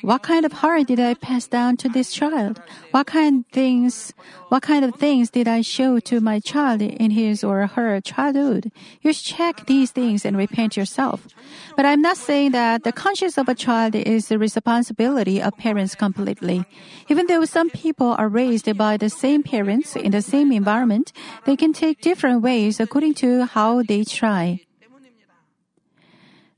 What 0.01 0.23
kind 0.23 0.45
of 0.45 0.51
heart 0.51 0.87
did 0.87 0.99
I 0.99 1.13
pass 1.13 1.45
down 1.45 1.77
to 1.77 1.89
this 1.89 2.11
child? 2.11 2.59
What 2.89 3.05
kind 3.05 3.45
things, 3.51 4.13
what 4.49 4.63
kind 4.63 4.83
of 4.83 4.95
things 4.95 5.29
did 5.29 5.47
I 5.47 5.61
show 5.61 5.99
to 5.99 6.19
my 6.19 6.39
child 6.39 6.81
in 6.81 7.11
his 7.11 7.43
or 7.43 7.67
her 7.67 8.01
childhood? 8.01 8.71
You 9.01 9.13
should 9.13 9.37
check 9.37 9.67
these 9.67 9.91
things 9.91 10.25
and 10.25 10.35
repent 10.35 10.75
yourself. 10.75 11.27
But 11.75 11.85
I'm 11.85 12.01
not 12.01 12.17
saying 12.17 12.51
that 12.53 12.83
the 12.83 12.91
conscience 12.91 13.37
of 13.37 13.47
a 13.47 13.53
child 13.53 13.93
is 13.93 14.27
the 14.27 14.39
responsibility 14.39 15.39
of 15.39 15.55
parents 15.57 15.93
completely. 15.93 16.65
Even 17.07 17.27
though 17.27 17.45
some 17.45 17.69
people 17.69 18.15
are 18.17 18.27
raised 18.27 18.75
by 18.75 18.97
the 18.97 19.09
same 19.09 19.43
parents 19.43 19.95
in 19.95 20.11
the 20.11 20.23
same 20.23 20.51
environment, 20.51 21.13
they 21.45 21.55
can 21.55 21.73
take 21.73 22.01
different 22.01 22.41
ways 22.41 22.79
according 22.79 23.13
to 23.15 23.45
how 23.45 23.83
they 23.83 24.03
try. 24.03 24.61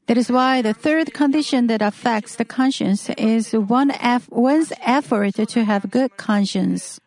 That 0.08 0.18
is 0.18 0.30
why 0.30 0.62
the 0.62 0.74
third 0.74 1.14
condition 1.14 1.68
that 1.68 1.82
affects 1.82 2.36
the 2.36 2.46
conscience 2.46 3.10
is 3.18 3.54
one 3.54 3.92
eff- 3.92 4.30
one's 4.30 4.74
effort 4.82 5.36
to 5.36 5.64
have 5.64 5.90
good 5.90 6.18
conscience. 6.18 7.00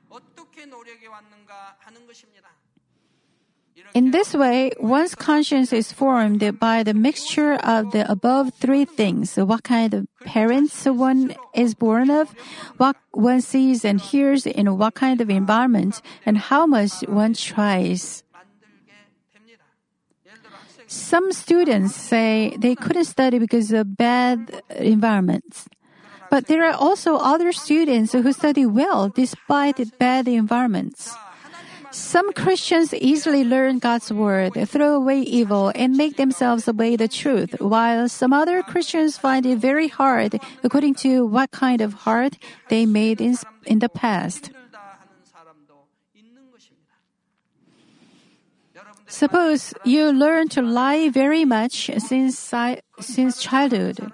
In 3.95 4.11
this 4.11 4.35
way, 4.35 4.73
one's 4.79 5.15
conscience 5.15 5.73
is 5.73 5.91
formed 5.91 6.59
by 6.61 6.83
the 6.83 6.93
mixture 6.93 7.55
of 7.55 7.93
the 7.93 8.05
above 8.11 8.53
three 8.53 8.85
things 8.85 9.37
what 9.37 9.63
kind 9.63 9.95
of 9.95 10.07
parents 10.21 10.85
one 10.85 11.35
is 11.55 11.75
born 11.75 12.11
of, 12.11 12.35
what 12.77 12.97
one 13.13 13.41
sees 13.41 13.87
and 13.87 13.99
hears 13.99 14.45
in 14.45 14.77
what 14.77 14.95
kind 14.95 15.23
of 15.23 15.31
environment, 15.31 16.03
and 16.27 16.37
how 16.37 16.67
much 16.67 16.93
one 17.09 17.33
tries. 17.33 18.23
Some 20.97 21.31
students 21.31 21.95
say 21.95 22.57
they 22.59 22.75
couldn't 22.75 23.05
study 23.05 23.39
because 23.39 23.71
of 23.71 23.97
bad 23.97 24.63
environments. 24.75 25.69
But 26.31 26.47
there 26.47 26.65
are 26.65 26.75
also 26.75 27.17
other 27.17 27.53
students 27.53 28.13
who 28.13 28.33
study 28.33 28.65
well 28.65 29.09
despite 29.11 29.77
bad 29.99 30.27
environments. 30.27 31.15
Some 31.93 32.33
Christians 32.33 32.93
easily 32.95 33.45
learn 33.45 33.79
God's 33.79 34.11
word, 34.11 34.55
throw 34.69 34.97
away 34.97 35.21
evil, 35.21 35.71
and 35.75 35.97
make 35.97 36.17
themselves 36.17 36.67
obey 36.67 36.97
the 36.97 37.09
truth, 37.09 37.55
while 37.61 38.09
some 38.09 38.33
other 38.33 38.63
Christians 38.63 39.17
find 39.17 39.47
it 39.47 39.59
very 39.59 39.89
hard 39.89 40.41
according 40.65 40.95
to 41.07 41.25
what 41.25 41.53
kind 41.53 41.81
of 41.81 42.09
heart 42.09 42.37
they 42.69 42.87
made 42.87 43.21
in, 43.21 43.37
in 43.67 43.79
the 43.79 43.89
past. 43.89 44.51
Suppose 49.09 49.73
you 49.85 50.13
learn 50.13 50.49
to 50.51 50.63
lie 50.63 51.09
very 51.09 51.45
much 51.45 51.91
since, 51.99 52.55
since 53.01 53.41
childhood. 53.41 54.13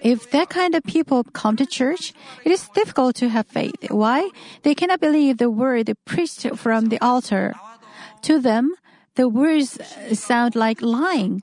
If 0.00 0.30
that 0.32 0.48
kind 0.48 0.74
of 0.74 0.82
people 0.82 1.22
come 1.32 1.56
to 1.56 1.66
church, 1.66 2.12
it 2.44 2.50
is 2.50 2.68
difficult 2.74 3.14
to 3.16 3.28
have 3.28 3.46
faith. 3.46 3.90
Why? 3.90 4.30
They 4.62 4.74
cannot 4.74 5.00
believe 5.00 5.38
the 5.38 5.50
word 5.50 5.92
preached 6.04 6.48
from 6.56 6.86
the 6.86 6.98
altar. 7.00 7.54
To 8.22 8.40
them, 8.40 8.74
the 9.14 9.28
words 9.28 9.78
sound 10.12 10.56
like 10.56 10.82
lying 10.82 11.42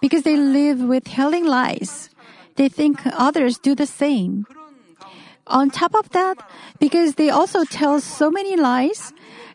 because 0.00 0.22
they 0.22 0.36
live 0.36 0.80
with 0.80 1.04
telling 1.04 1.44
lies. 1.44 2.08
They 2.56 2.68
think 2.68 3.00
others 3.04 3.58
do 3.58 3.74
the 3.74 3.86
same. 3.86 4.46
On 5.46 5.68
top 5.68 5.94
of 5.94 6.10
that, 6.10 6.38
because 6.78 7.16
they 7.16 7.28
also 7.28 7.64
tell 7.64 8.00
so 8.00 8.30
many 8.30 8.56
lies, 8.56 9.12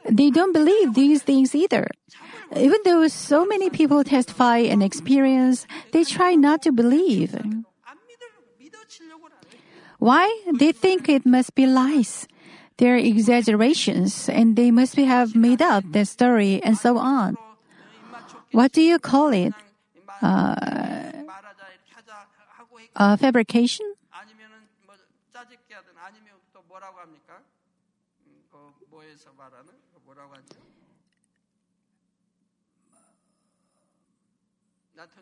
they 0.10 0.30
don't 0.30 0.54
believe 0.54 0.94
these 0.94 1.24
things 1.24 1.56
either. 1.56 1.88
Even 2.56 2.78
though 2.86 3.08
so 3.08 3.46
many 3.46 3.70
people 3.70 4.04
testify 4.04 4.60
and 4.60 4.84
experience, 4.84 5.66
they 5.92 6.04
try 6.04 6.36
not 6.36 6.62
to 6.64 6.72
believe. 6.72 7.36
Why? 10.00 10.30
They 10.60 10.72
think 10.72 11.10
it 11.10 11.26
must 11.26 11.56
be 11.56 11.66
lies. 11.66 12.28
They're 12.78 12.98
exaggerations 12.98 14.30
and 14.30 14.56
they 14.56 14.70
must 14.70 14.96
have 14.96 15.36
made 15.36 15.62
up 15.62 15.84
their 15.88 16.06
story 16.06 16.62
and 16.64 16.78
so 16.78 16.98
on. 16.98 17.38
What 18.52 18.72
do 18.74 18.82
you 18.82 19.00
call 19.00 19.34
it? 19.34 19.54
Uh, 20.22 20.56
uh, 22.96 23.18
fabrication? 23.18 23.95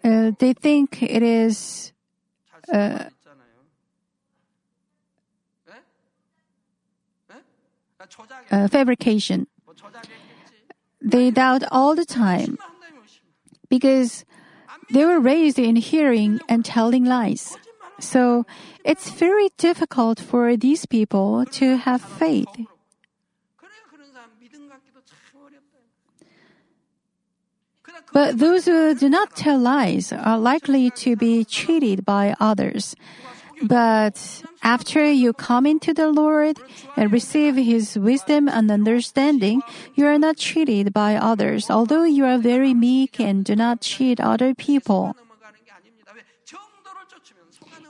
uh, 0.03 0.31
they 0.39 0.53
think 0.53 1.01
it 1.01 1.23
is. 1.23 1.91
Uh, 2.71 3.05
uh, 8.51 8.67
fabrication. 8.67 9.47
They 11.01 11.31
doubt 11.31 11.63
all 11.71 11.95
the 11.95 12.05
time 12.05 12.57
because 13.69 14.25
they 14.91 15.05
were 15.05 15.19
raised 15.19 15.59
in 15.59 15.75
hearing 15.75 16.39
and 16.47 16.63
telling 16.63 17.05
lies. 17.05 17.57
So 17.99 18.45
it's 18.83 19.09
very 19.09 19.49
difficult 19.57 20.19
for 20.19 20.57
these 20.57 20.85
people 20.85 21.45
to 21.59 21.77
have 21.77 22.01
faith. 22.01 22.47
But 28.13 28.37
those 28.37 28.65
who 28.65 28.93
do 28.93 29.09
not 29.09 29.35
tell 29.35 29.57
lies 29.57 30.13
are 30.13 30.37
likely 30.37 30.91
to 31.01 31.15
be 31.15 31.43
cheated 31.43 32.05
by 32.05 32.35
others. 32.39 32.95
But 33.61 34.43
after 34.61 35.09
you 35.09 35.33
come 35.33 35.65
into 35.65 35.93
the 35.93 36.11
Lord 36.11 36.59
and 36.95 37.11
receive 37.11 37.55
His 37.55 37.97
wisdom 37.97 38.47
and 38.47 38.69
understanding, 38.69 39.63
you 39.95 40.05
are 40.05 40.19
not 40.19 40.37
cheated 40.37 40.93
by 40.93 41.15
others, 41.15 41.69
although 41.69 42.03
you 42.03 42.25
are 42.25 42.37
very 42.37 42.73
meek 42.73 43.19
and 43.19 43.43
do 43.43 43.55
not 43.55 43.81
cheat 43.81 44.19
other 44.19 44.53
people. 44.53 45.15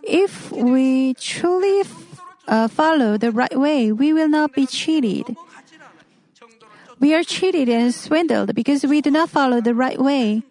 If 0.03 0.51
we 0.51 1.15
truly 1.15 1.83
uh, 2.47 2.67
follow 2.67 3.17
the 3.17 3.31
right 3.31 3.57
way, 3.57 3.91
we 3.91 4.13
will 4.13 4.29
not 4.29 4.53
be 4.53 4.67
cheated. 4.67 5.35
We 7.03 7.13
are 7.13 7.23
cheated 7.27 7.67
and 7.67 7.93
swindled 7.93 8.55
because 8.55 8.85
we 8.85 9.01
do 9.01 9.11
not 9.11 9.27
follow 9.27 9.59
the 9.59 9.75
right 9.75 9.99
way. 9.99 10.41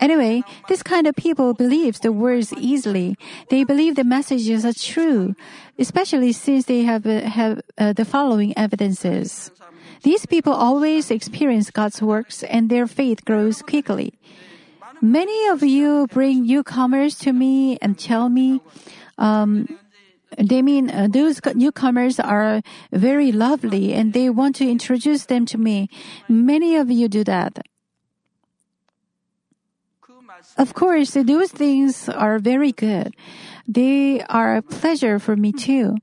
Anyway, 0.00 0.44
this 0.66 0.82
kind 0.82 1.06
of 1.06 1.14
people 1.14 1.52
believes 1.52 2.00
the 2.00 2.10
words 2.10 2.54
easily. 2.54 3.18
They 3.50 3.64
believe 3.64 3.96
the 3.96 4.04
messages 4.04 4.64
are 4.64 4.72
true, 4.72 5.36
especially 5.78 6.32
since 6.32 6.64
they 6.64 6.84
have, 6.88 7.04
uh, 7.04 7.28
have 7.28 7.60
uh, 7.76 7.92
the 7.92 8.06
following 8.06 8.56
evidences. 8.56 9.50
These 10.04 10.24
people 10.24 10.54
always 10.54 11.10
experience 11.10 11.70
God's 11.70 12.00
works 12.00 12.42
and 12.44 12.70
their 12.70 12.86
faith 12.86 13.26
grows 13.26 13.60
quickly. 13.60 14.14
Many 15.02 15.48
of 15.48 15.62
you 15.62 16.06
bring 16.08 16.46
newcomers 16.46 17.18
to 17.18 17.34
me 17.34 17.76
and 17.82 17.98
tell 17.98 18.30
me, 18.30 18.62
um, 19.18 19.68
they 20.36 20.62
mean 20.62 20.90
uh, 20.90 21.08
those 21.10 21.40
newcomers 21.54 22.20
are 22.20 22.60
very 22.92 23.32
lovely 23.32 23.94
and 23.94 24.12
they 24.12 24.28
want 24.28 24.56
to 24.56 24.68
introduce 24.68 25.24
them 25.24 25.46
to 25.46 25.58
me. 25.58 25.88
Many 26.28 26.76
of 26.76 26.90
you 26.90 27.08
do 27.08 27.24
that. 27.24 27.58
Of 30.56 30.74
course, 30.74 31.14
those 31.14 31.50
things 31.50 32.08
are 32.08 32.38
very 32.38 32.72
good. 32.72 33.14
They 33.66 34.22
are 34.28 34.56
a 34.56 34.62
pleasure 34.62 35.18
for 35.18 35.36
me 35.36 35.52
too. 35.52 35.96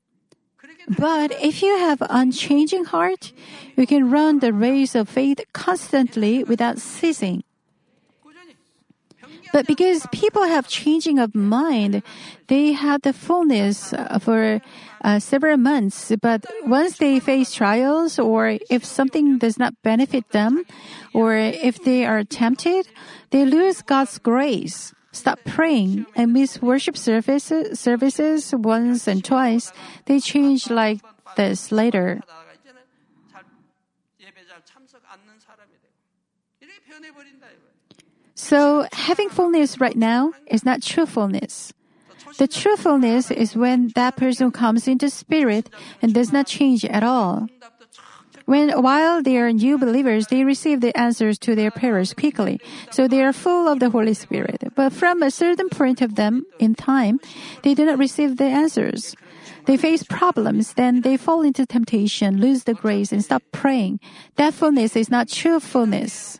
But 0.88 1.32
if 1.42 1.64
you 1.64 1.78
have 1.78 2.04
unchanging 2.10 2.86
heart, 2.86 3.34
you 3.76 3.88
can 3.88 4.12
run 4.12 4.40
the 4.40 4.54
race 4.54 4.94
of 4.94 5.10
faith 5.10 5.40
constantly 5.54 6.44
without 6.44 6.78
ceasing. 6.78 7.44
But 9.56 9.68
because 9.68 10.06
people 10.12 10.44
have 10.44 10.68
changing 10.68 11.18
of 11.18 11.34
mind, 11.34 12.04
they 12.52 12.74
had 12.74 13.04
the 13.04 13.14
fullness 13.14 13.96
for 14.20 14.60
uh, 15.00 15.20
several 15.20 15.56
months. 15.56 16.12
But 16.20 16.44
once 16.66 16.98
they 16.98 17.22
face 17.22 17.54
trials 17.54 18.20
or 18.20 18.60
if 18.70 18.84
something 18.84 19.38
does 19.38 19.58
not 19.58 19.72
benefit 19.82 20.28
them 20.36 20.66
or 21.14 21.38
if 21.38 21.82
they 21.88 22.04
are 22.04 22.26
tempted, 22.26 22.90
they 23.32 23.46
lose 23.46 23.82
God's 23.82 24.20
grace. 24.20 24.94
Stop 25.14 25.40
praying 25.46 26.06
and 26.18 26.34
miss 26.34 26.62
worship 26.62 26.98
services, 26.98 27.80
services 27.80 28.52
once 28.52 29.08
and 29.08 29.24
twice. 29.24 29.72
They 30.04 30.20
change 30.20 30.70
like 30.70 31.00
this 31.38 31.72
later. 31.72 32.20
So 38.46 38.86
having 38.94 39.30
fullness 39.30 39.82
right 39.82 39.98
now 39.98 40.32
is 40.46 40.64
not 40.64 40.84
truthfulness. 40.84 41.74
The 42.38 42.46
truthfulness 42.46 43.32
is 43.32 43.56
when 43.56 43.90
that 43.96 44.18
person 44.18 44.52
comes 44.52 44.88
into 44.88 45.10
spirit 45.10 45.68
and 46.00 46.14
does 46.14 46.32
not 46.32 46.46
change 46.46 46.86
at 46.86 47.02
all. 47.02 47.50
When 48.46 48.70
while 48.84 49.24
they 49.24 49.40
are 49.40 49.52
new 49.52 49.80
believers, 49.80 50.28
they 50.28 50.44
receive 50.44 50.82
the 50.82 50.96
answers 50.96 51.40
to 51.40 51.56
their 51.56 51.72
prayers 51.72 52.14
quickly, 52.14 52.62
so 52.92 53.08
they 53.08 53.24
are 53.26 53.34
full 53.34 53.68
of 53.68 53.80
the 53.80 53.90
Holy 53.90 54.14
Spirit. 54.14 54.62
But 54.76 54.94
from 54.94 55.24
a 55.24 55.32
certain 55.32 55.70
point 55.70 56.04
of 56.04 56.14
them 56.14 56.46
in 56.60 56.76
time, 56.76 57.20
they 57.64 57.74
do 57.74 57.84
not 57.84 57.98
receive 57.98 58.38
the 58.38 58.46
answers. 58.46 59.16
They 59.66 59.76
face 59.76 60.04
problems, 60.04 60.74
then 60.78 61.02
they 61.02 61.18
fall 61.18 61.42
into 61.42 61.66
temptation, 61.66 62.38
lose 62.38 62.66
the 62.66 62.76
grace, 62.76 63.12
and 63.12 63.26
stop 63.26 63.42
praying. 63.52 64.02
That 64.36 64.54
fullness 64.54 64.96
is 64.96 65.10
not 65.10 65.30
true 65.30 65.60
fullness. 65.60 66.38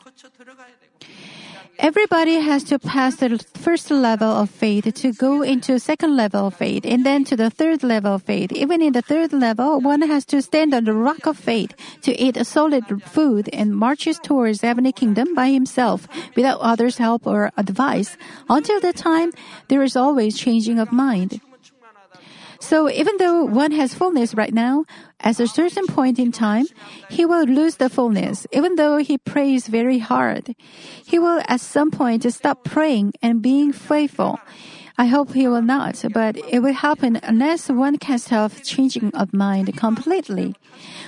Everybody 1.80 2.36
has 2.40 2.64
to 2.66 2.80
pass 2.80 3.18
the 3.18 3.38
first 3.54 3.92
level 3.92 4.30
of 4.30 4.50
faith 4.50 4.94
to 4.94 5.12
go 5.12 5.42
into 5.42 5.78
second 5.78 6.16
level 6.16 6.48
of 6.48 6.56
faith 6.56 6.86
and 6.86 7.06
then 7.06 7.26
to 7.26 7.36
the 7.36 7.50
third 7.50 7.84
level 7.84 8.16
of 8.16 8.24
faith. 8.24 8.52
Even 8.54 8.82
in 8.82 8.94
the 8.94 9.02
third 9.02 9.34
level, 9.34 9.82
one 9.82 10.02
has 10.02 10.26
to 10.28 10.42
stand 10.42 10.74
on 10.74 10.86
the 10.86 10.94
rock 10.94 11.26
of 11.26 11.38
faith 11.38 11.74
to 12.02 12.18
eat 12.18 12.44
solid 12.46 13.04
food 13.04 13.50
and 13.52 13.76
marches 13.76 14.20
towards 14.20 14.62
heavenly 14.62 14.94
kingdom 14.94 15.36
by 15.36 15.50
himself 15.50 16.08
without 16.36 16.62
others' 16.62 16.98
help 16.98 17.28
or 17.28 17.52
advice. 17.58 18.16
Until 18.50 18.80
that 18.80 18.96
time, 18.96 19.32
there 19.68 19.84
is 19.84 19.98
always 19.98 20.38
changing 20.38 20.80
of 20.80 20.92
mind. 20.94 21.42
So 22.60 22.90
even 22.90 23.18
though 23.18 23.44
one 23.44 23.72
has 23.72 23.94
fullness 23.94 24.34
right 24.34 24.54
now, 24.54 24.86
at 25.20 25.40
a 25.40 25.48
certain 25.48 25.88
point 25.88 26.20
in 26.20 26.32
time, 26.32 26.66
he 27.10 27.26
will 27.26 27.46
lose 27.46 27.78
the 27.78 27.90
fullness, 27.90 28.48
even 28.52 28.76
though 28.76 28.98
he 28.98 29.18
prays 29.18 29.68
very 29.68 30.00
hard. 30.00 30.56
He 31.06 31.20
will 31.20 31.42
at 31.48 31.62
some 31.62 31.92
point 31.92 32.24
stop 32.32 32.64
praying 32.64 33.14
and 33.22 33.42
being 33.42 33.72
faithful. 33.72 34.40
I 34.98 35.08
hope 35.08 35.34
he 35.34 35.48
will 35.48 35.62
not, 35.62 36.04
but 36.14 36.38
it 36.38 36.60
will 36.60 36.74
happen 36.74 37.20
unless 37.22 37.68
one 37.70 37.98
casts 37.98 38.32
off 38.32 38.64
changing 38.64 39.14
of 39.14 39.34
mind 39.34 39.76
completely. 39.76 40.56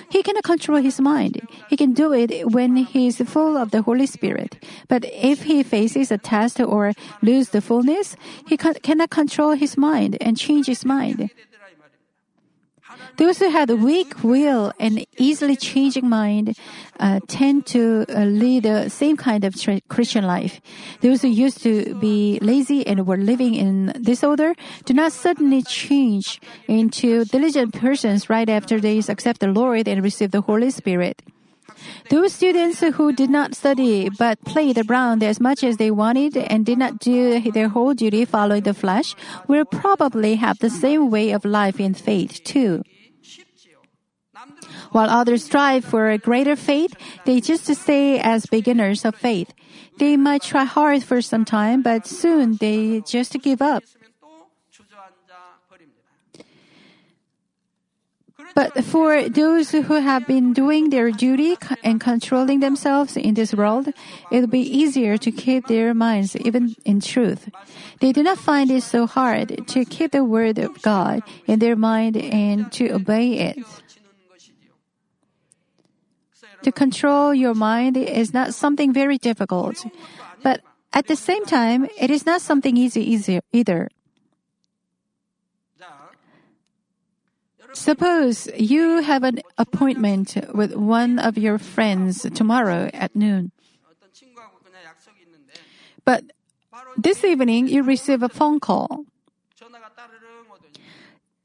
He 0.10 0.24
cannot 0.24 0.44
control 0.44 0.82
his 0.82 1.00
mind. 1.00 1.48
He 1.70 1.78
can 1.78 1.94
do 1.94 2.12
it 2.12 2.52
when 2.52 2.76
he 2.76 3.08
is 3.08 3.18
full 3.18 3.56
of 3.56 3.72
the 3.72 3.82
Holy 3.82 4.06
Spirit. 4.06 4.62
But 4.90 5.06
if 5.06 5.44
he 5.44 5.64
faces 5.64 6.12
a 6.12 6.18
test 6.18 6.60
or 6.60 6.92
lose 7.22 7.50
the 7.50 7.62
fullness, 7.62 8.18
he 8.46 8.58
cannot 8.58 9.10
control 9.10 9.52
his 9.52 9.78
mind 9.78 10.18
and 10.20 10.38
change 10.38 10.68
his 10.68 10.84
mind. 10.84 11.30
Those 13.16 13.40
who 13.40 13.50
had 13.50 13.70
weak 13.72 14.24
will 14.24 14.74
and 14.80 15.06
easily 15.18 15.56
changing 15.56 16.08
mind 16.08 16.58
uh, 17.00 17.20
tend 17.28 17.66
to 17.68 18.06
uh, 18.10 18.26
lead 18.26 18.64
the 18.64 18.90
same 18.90 19.18
kind 19.18 19.44
of 19.44 19.60
tra- 19.60 19.82
Christian 19.88 20.26
life. 20.26 20.60
Those 21.02 21.22
who 21.22 21.30
used 21.30 21.64
to 21.64 21.96
be 21.96 22.40
lazy 22.42 22.86
and 22.86 23.08
were 23.08 23.18
living 23.18 23.56
in 23.56 23.94
disorder 24.02 24.54
do 24.86 24.94
not 24.94 25.14
suddenly 25.14 25.64
change 25.64 26.42
into 26.68 27.26
diligent 27.26 27.74
persons 27.74 28.30
right 28.30 28.50
after 28.50 28.80
they 28.80 29.00
accept 29.00 29.40
the 29.40 29.48
Lord 29.48 29.88
and 29.88 30.04
receive 30.04 30.32
the 30.32 30.42
Holy 30.42 30.70
Spirit. 30.70 31.22
Those 32.10 32.34
students 32.34 32.80
who 32.80 33.12
did 33.14 33.30
not 33.30 33.56
study 33.56 34.10
but 34.10 34.44
played 34.46 34.78
around 34.90 35.24
as 35.24 35.40
much 35.40 35.64
as 35.64 35.78
they 35.78 35.92
wanted 35.92 36.38
and 36.38 36.66
did 36.66 36.78
not 36.78 37.00
do 37.00 37.40
their 37.52 37.70
whole 37.70 37.94
duty 37.94 38.26
following 38.26 38.64
the 38.64 38.74
flesh 38.74 39.16
will 39.48 39.66
probably 39.66 40.36
have 40.36 40.60
the 40.60 40.70
same 40.70 41.10
way 41.12 41.32
of 41.32 41.46
life 41.46 41.80
in 41.80 41.94
faith 41.94 42.44
too. 42.44 42.84
While 44.92 45.10
others 45.10 45.46
strive 45.46 45.86
for 45.86 46.10
a 46.10 46.18
greater 46.18 46.56
faith, 46.56 46.94
they 47.26 47.40
just 47.42 47.66
stay 47.76 48.20
as 48.20 48.46
beginners 48.46 49.06
of 49.06 49.16
faith. 49.16 49.54
They 49.98 50.18
might 50.18 50.44
try 50.44 50.64
hard 50.64 51.04
for 51.04 51.22
some 51.22 51.46
time, 51.46 51.82
but 51.82 52.06
soon 52.06 52.58
they 52.58 53.02
just 53.02 53.34
give 53.42 53.62
up. 53.62 53.84
But 58.58 58.84
for 58.86 59.30
those 59.30 59.70
who 59.70 60.02
have 60.02 60.26
been 60.26 60.52
doing 60.52 60.90
their 60.90 61.12
duty 61.12 61.58
and 61.84 62.02
controlling 62.02 62.60
themselves 62.60 63.16
in 63.16 63.36
this 63.36 63.54
world, 63.54 63.90
it 64.32 64.40
will 64.40 64.48
be 64.48 64.66
easier 64.66 65.16
to 65.18 65.32
keep 65.32 65.68
their 65.68 65.94
minds 65.94 66.36
even 66.38 66.76
in 66.84 67.00
truth. 67.00 67.50
They 68.00 68.12
do 68.12 68.24
not 68.24 68.40
find 68.40 68.72
it 68.72 68.82
so 68.82 69.06
hard 69.06 69.68
to 69.68 69.86
keep 69.86 70.12
the 70.12 70.24
word 70.24 70.58
of 70.58 70.82
God 70.82 71.22
in 71.46 71.60
their 71.60 71.76
mind 71.76 72.18
and 72.18 72.72
to 72.74 72.90
obey 72.90 73.54
it. 73.54 73.58
To 76.68 76.72
control 76.74 77.34
your 77.34 77.56
mind 77.56 77.96
is 77.96 78.34
not 78.34 78.54
something 78.54 78.92
very 78.92 79.18
difficult. 79.18 79.88
But 80.44 80.60
at 80.92 81.08
the 81.08 81.16
same 81.16 81.46
time, 81.46 81.88
it 81.98 82.12
is 82.12 82.26
not 82.26 82.42
something 82.42 82.76
easy, 82.76 83.40
either. 83.54 83.88
Suppose 87.72 88.50
you 88.60 89.00
have 89.00 89.24
an 89.24 89.40
appointment 89.58 90.36
with 90.54 90.76
one 90.76 91.20
of 91.20 91.38
your 91.38 91.58
friends 91.58 92.28
tomorrow 92.36 92.90
at 92.94 93.16
noon. 93.16 93.54
But 96.04 96.26
this 96.98 97.24
evening, 97.24 97.70
you 97.70 97.82
receive 97.82 98.22
a 98.24 98.28
phone 98.28 98.60
call. 98.60 99.06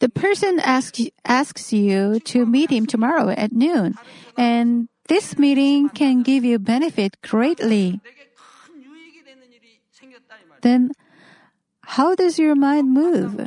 The 0.01 0.09
person 0.09 0.59
asks, 0.59 1.07
asks 1.25 1.73
you 1.73 2.19
to 2.27 2.45
meet 2.45 2.71
him 2.71 2.87
tomorrow 2.87 3.31
at 3.31 3.53
noon, 3.53 3.95
and 4.37 4.89
this 5.09 5.39
meeting 5.39 5.89
can 5.89 6.23
give 6.23 6.45
you 6.45 6.59
benefit 6.59 7.21
greatly. 7.23 8.01
Then, 10.63 10.93
how 11.83 12.15
does 12.15 12.39
your 12.39 12.55
mind 12.55 12.93
move? 12.93 13.41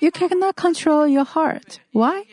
You 0.00 0.10
cannot 0.10 0.56
control 0.56 1.06
your 1.06 1.24
heart. 1.24 1.80
Why? 1.92 2.24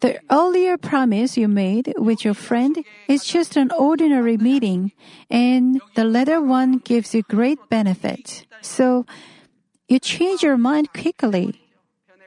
The 0.00 0.20
earlier 0.30 0.76
promise 0.76 1.36
you 1.36 1.48
made 1.48 1.94
with 1.96 2.24
your 2.24 2.34
friend 2.34 2.84
is 3.08 3.24
just 3.24 3.56
an 3.56 3.70
ordinary 3.72 4.36
meeting, 4.36 4.92
and 5.30 5.80
the 5.94 6.04
latter 6.04 6.40
one 6.40 6.78
gives 6.84 7.14
you 7.14 7.22
great 7.22 7.58
benefit. 7.70 8.44
So, 8.60 9.06
you 9.88 9.98
change 9.98 10.42
your 10.42 10.56
mind 10.56 10.92
quickly. 10.92 11.60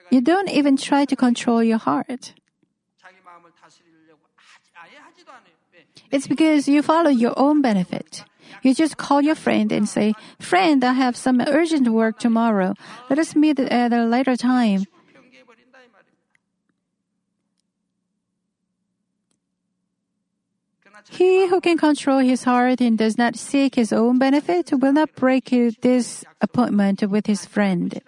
You 0.10 0.22
don't 0.22 0.50
even 0.50 0.78
try 0.78 1.06
to 1.06 1.16
control 1.16 1.62
your 1.64 1.78
heart. 1.78 2.34
It's 6.12 6.28
because 6.28 6.68
you 6.68 6.82
follow 6.82 7.10
your 7.10 7.34
own 7.38 7.62
benefit. 7.62 8.24
You 8.64 8.74
just 8.74 8.98
call 8.98 9.22
your 9.22 9.36
friend 9.36 9.72
and 9.72 9.88
say, 9.88 10.16
Friend, 10.40 10.84
I 10.84 10.94
have 10.94 11.16
some 11.16 11.42
urgent 11.42 11.88
work 11.88 12.18
tomorrow. 12.20 12.74
Let 13.10 13.20
us 13.20 13.36
meet 13.36 13.60
at 13.60 13.94
a 13.94 14.06
later 14.06 14.36
time. 14.36 14.86
He 21.10 21.48
who 21.48 21.60
can 21.60 21.78
control 21.78 22.20
his 22.20 22.44
heart 22.44 22.82
and 22.82 22.98
does 22.98 23.18
not 23.18 23.36
seek 23.36 23.76
his 23.76 23.92
own 23.92 24.20
benefit 24.20 24.72
will 24.72 24.94
not 24.94 25.16
break 25.16 25.50
this 25.82 26.24
appointment 26.40 27.04
with 27.10 27.26
his 27.26 27.46
friend. 27.46 28.02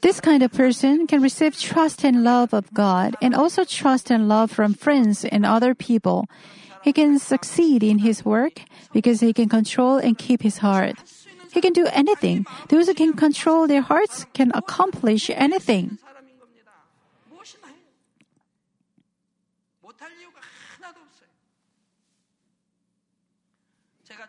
This 0.00 0.20
kind 0.20 0.42
of 0.42 0.52
person 0.52 1.06
can 1.06 1.22
receive 1.22 1.56
trust 1.56 2.02
and 2.02 2.24
love 2.24 2.52
of 2.52 2.74
God 2.74 3.14
and 3.22 3.34
also 3.34 3.62
trust 3.64 4.10
and 4.10 4.28
love 4.28 4.50
from 4.50 4.74
friends 4.74 5.24
and 5.24 5.46
other 5.46 5.74
people. 5.76 6.26
He 6.82 6.92
can 6.92 7.20
succeed 7.20 7.84
in 7.84 7.98
his 7.98 8.24
work 8.24 8.62
because 8.92 9.20
he 9.20 9.32
can 9.32 9.48
control 9.48 9.98
and 9.98 10.18
keep 10.18 10.42
his 10.42 10.58
heart. 10.58 10.96
He 11.52 11.60
can 11.60 11.72
do 11.72 11.86
anything. 11.92 12.46
Those 12.68 12.88
who 12.88 12.94
can 12.94 13.12
control 13.12 13.68
their 13.68 13.82
hearts 13.82 14.26
can 14.34 14.50
accomplish 14.54 15.30
anything. 15.30 15.98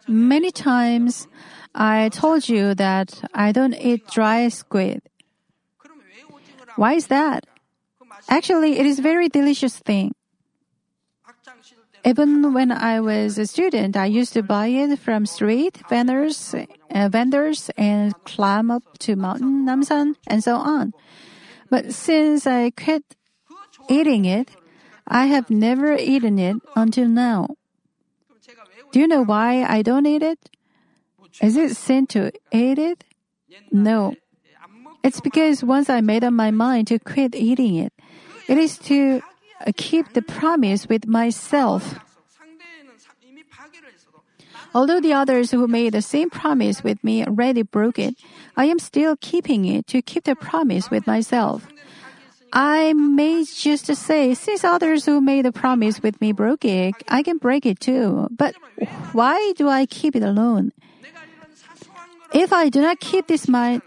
Many 0.08 0.52
times 0.52 1.28
I 1.74 2.10
told 2.10 2.50
you 2.50 2.76
that 2.76 3.24
I 3.34 3.52
don't 3.52 3.74
eat 3.74 4.08
dry 4.08 4.48
squid. 4.50 5.02
Why 6.76 6.94
is 6.94 7.08
that? 7.08 7.46
Actually, 8.30 8.80
it 8.80 8.86
is 8.86 9.00
very 9.00 9.30
delicious 9.30 9.78
thing. 9.78 10.14
Even 12.06 12.54
when 12.54 12.72
I 12.72 13.00
was 13.00 13.38
a 13.38 13.48
student, 13.48 13.96
I 13.96 14.08
used 14.08 14.34
to 14.34 14.44
buy 14.44 14.68
it 14.68 15.00
from 15.00 15.26
street 15.26 15.80
vendors, 15.90 16.54
uh, 16.54 17.10
vendors 17.10 17.70
and 17.78 18.14
climb 18.26 18.70
up 18.70 18.84
to 19.00 19.16
mountain 19.16 19.66
Namsan 19.66 20.16
and 20.28 20.44
so 20.44 20.58
on. 20.58 20.92
But 21.70 21.94
since 21.94 22.46
I 22.46 22.72
quit 22.72 23.16
eating 23.90 24.26
it, 24.26 24.52
I 25.08 25.28
have 25.28 25.50
never 25.50 25.96
eaten 25.96 26.40
it 26.40 26.58
until 26.76 27.08
now. 27.08 27.56
Do 28.94 29.00
you 29.00 29.08
know 29.08 29.24
why 29.26 29.66
I 29.66 29.82
don't 29.82 30.06
eat 30.06 30.22
it? 30.22 30.38
Is 31.42 31.58
it 31.58 31.76
sin 31.76 32.06
to 32.14 32.32
eat 32.52 32.78
it? 32.78 33.04
No. 33.72 34.14
It's 35.04 35.20
because 35.20 35.64
once 35.64 35.90
I 35.90 36.00
made 36.02 36.24
up 36.24 36.32
my 36.32 36.52
mind 36.52 36.88
to 36.94 37.00
quit 37.00 37.34
eating 37.34 37.76
it, 37.76 37.92
it 38.48 38.60
is 38.60 38.78
to 38.86 39.22
keep 39.76 40.14
the 40.14 40.22
promise 40.22 40.88
with 40.88 41.08
myself. 41.08 41.98
Although 44.76 45.02
the 45.02 45.14
others 45.14 45.50
who 45.50 45.68
made 45.68 45.94
the 45.94 46.02
same 46.02 46.30
promise 46.30 46.84
with 46.84 47.04
me 47.04 47.26
already 47.26 47.64
broke 47.64 47.98
it, 47.98 48.14
I 48.56 48.66
am 48.66 48.78
still 48.78 49.18
keeping 49.20 49.66
it 49.66 49.88
to 49.88 50.04
keep 50.04 50.26
the 50.26 50.36
promise 50.36 50.92
with 50.92 51.08
myself. 51.08 51.66
I 52.54 52.94
may 52.94 53.44
just 53.44 53.88
say, 53.96 54.36
since 54.36 54.64
others 54.64 55.06
who 55.06 55.22
made 55.22 55.48
a 55.48 55.52
promise 55.52 56.04
with 56.04 56.22
me 56.22 56.32
broke 56.32 56.64
it, 56.64 56.94
I 57.10 57.24
can 57.24 57.40
break 57.40 57.66
it 57.66 57.80
too. 57.80 58.28
But 58.30 58.54
why 59.12 59.54
do 59.58 59.68
I 59.70 59.88
keep 59.88 60.16
it 60.16 60.22
alone? 60.22 60.72
If 62.32 62.54
I 62.54 62.70
do 62.70 62.82
not 62.82 63.00
keep 63.00 63.26
this 63.26 63.48
mind, 63.48 63.82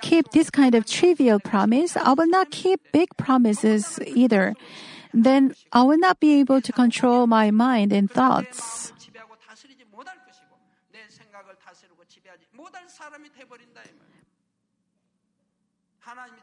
keep 0.00 0.32
this 0.32 0.48
kind 0.48 0.74
of 0.74 0.86
trivial 0.86 1.40
promise, 1.40 1.96
I 1.96 2.12
will 2.12 2.28
not 2.28 2.50
keep 2.50 2.80
big 2.90 3.08
promises 3.18 4.00
either. 4.06 4.54
Then 5.12 5.54
I 5.72 5.82
will 5.82 5.98
not 5.98 6.20
be 6.20 6.40
able 6.40 6.60
to 6.62 6.72
control 6.72 7.26
my 7.26 7.50
mind 7.50 7.92
and 7.92 8.10
thoughts. 8.10 8.92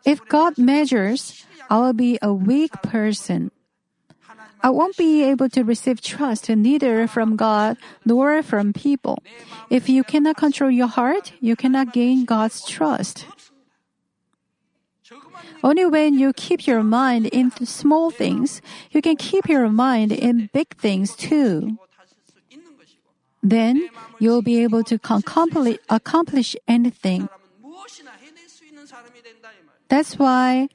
If 0.06 0.26
God 0.28 0.58
measures, 0.58 1.47
I'll 1.70 1.94
be 1.94 2.18
a 2.22 2.34
weak 2.34 2.72
person. 2.82 3.52
I 4.62 4.70
won't 4.70 4.98
be 4.98 5.24
able 5.24 5.50
to 5.50 5.64
receive 5.64 6.02
trust 6.02 6.50
neither 6.50 7.08
from 7.08 7.36
God 7.36 7.78
nor 8.06 8.42
from 8.42 8.74
people. 8.74 9.22
If 9.70 9.88
you 9.88 10.04
cannot 10.04 10.38
control 10.38 10.72
your 10.72 10.88
heart, 10.88 11.34
you 11.40 11.56
cannot 11.56 11.94
gain 11.94 12.26
God's 12.26 12.66
trust. 12.66 13.26
Only 15.64 15.86
when 15.86 16.18
you 16.18 16.34
keep 16.34 16.68
your 16.68 16.84
mind 16.84 17.28
in 17.28 17.52
small 17.66 18.12
things, 18.12 18.62
you 18.92 19.02
can 19.02 19.16
keep 19.16 19.48
your 19.48 19.70
mind 19.70 20.12
in 20.12 20.50
big 20.54 20.76
things 20.76 21.16
too. 21.16 21.78
Then 23.44 23.90
you'll 24.20 24.42
be 24.42 24.64
able 24.64 24.84
to 24.86 25.00
accomplish 25.90 26.56
anything. 26.68 27.30
That's 29.88 30.20
why 30.20 30.68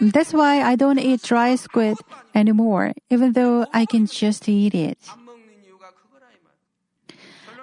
that's 0.00 0.32
why 0.32 0.62
I 0.62 0.76
don't 0.76 0.98
eat 0.98 1.22
dry 1.22 1.54
squid 1.54 1.98
anymore, 2.34 2.92
even 3.10 3.32
though 3.32 3.66
I 3.72 3.86
can 3.86 4.06
just 4.06 4.48
eat 4.48 4.74
it. 4.74 4.98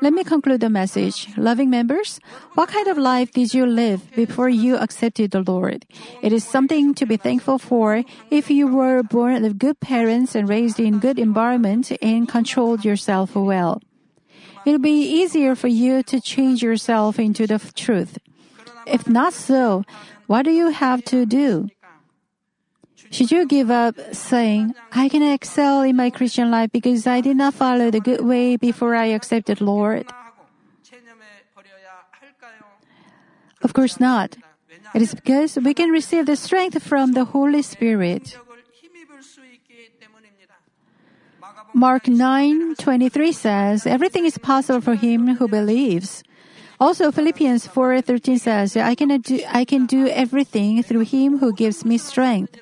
Let 0.03 0.13
me 0.13 0.23
conclude 0.23 0.61
the 0.61 0.69
message. 0.69 1.27
Loving 1.37 1.69
members, 1.69 2.19
what 2.55 2.69
kind 2.69 2.87
of 2.87 2.97
life 2.97 3.31
did 3.31 3.53
you 3.53 3.67
live 3.67 4.01
before 4.15 4.49
you 4.49 4.75
accepted 4.75 5.29
the 5.29 5.43
Lord? 5.45 5.85
It 6.23 6.33
is 6.33 6.43
something 6.43 6.95
to 6.95 7.05
be 7.05 7.17
thankful 7.17 7.59
for 7.59 8.03
if 8.31 8.49
you 8.49 8.65
were 8.65 9.03
born 9.03 9.45
of 9.45 9.59
good 9.59 9.79
parents 9.79 10.33
and 10.33 10.49
raised 10.49 10.79
in 10.79 10.97
good 10.97 11.19
environment 11.19 11.91
and 12.01 12.27
controlled 12.27 12.83
yourself 12.83 13.35
well. 13.35 13.79
It'll 14.65 14.79
be 14.79 15.21
easier 15.21 15.53
for 15.53 15.67
you 15.67 16.01
to 16.03 16.19
change 16.19 16.63
yourself 16.63 17.19
into 17.19 17.45
the 17.45 17.59
truth. 17.75 18.17
If 18.87 19.07
not 19.07 19.33
so, 19.33 19.83
what 20.25 20.43
do 20.43 20.51
you 20.51 20.69
have 20.69 21.05
to 21.13 21.27
do? 21.27 21.69
Should 23.11 23.29
you 23.29 23.45
give 23.45 23.69
up 23.69 23.95
saying, 24.15 24.73
I 24.93 25.09
can 25.09 25.21
excel 25.21 25.81
in 25.81 25.97
my 25.97 26.09
Christian 26.09 26.49
life 26.49 26.71
because 26.71 27.05
I 27.05 27.19
did 27.19 27.35
not 27.35 27.53
follow 27.53 27.91
the 27.91 27.99
good 27.99 28.23
way 28.23 28.55
before 28.55 28.95
I 28.95 29.07
accepted 29.07 29.59
Lord? 29.59 30.07
Of 33.61 33.73
course 33.73 33.99
not. 33.99 34.37
It 34.95 35.01
is 35.01 35.13
because 35.13 35.57
we 35.57 35.73
can 35.73 35.89
receive 35.91 36.25
the 36.25 36.35
strength 36.35 36.81
from 36.81 37.11
the 37.11 37.25
Holy 37.25 37.61
Spirit. 37.61 38.37
Mark 41.73 42.07
9:23 42.07 43.31
says, 43.31 43.85
"Everything 43.85 44.25
is 44.25 44.37
possible 44.37 44.81
for 44.81 44.95
him 44.95 45.35
who 45.35 45.47
believes." 45.47 46.23
Also 46.79 47.11
Philippians 47.11 47.67
4:13 47.67 48.39
says, 48.39 48.75
"I 48.75 48.95
can 48.95 49.19
do, 49.19 49.39
I 49.47 49.63
can 49.63 49.85
do 49.85 50.07
everything 50.07 50.81
through 50.83 51.05
him 51.05 51.39
who 51.39 51.53
gives 51.53 51.85
me 51.85 51.97
strength." 51.97 52.59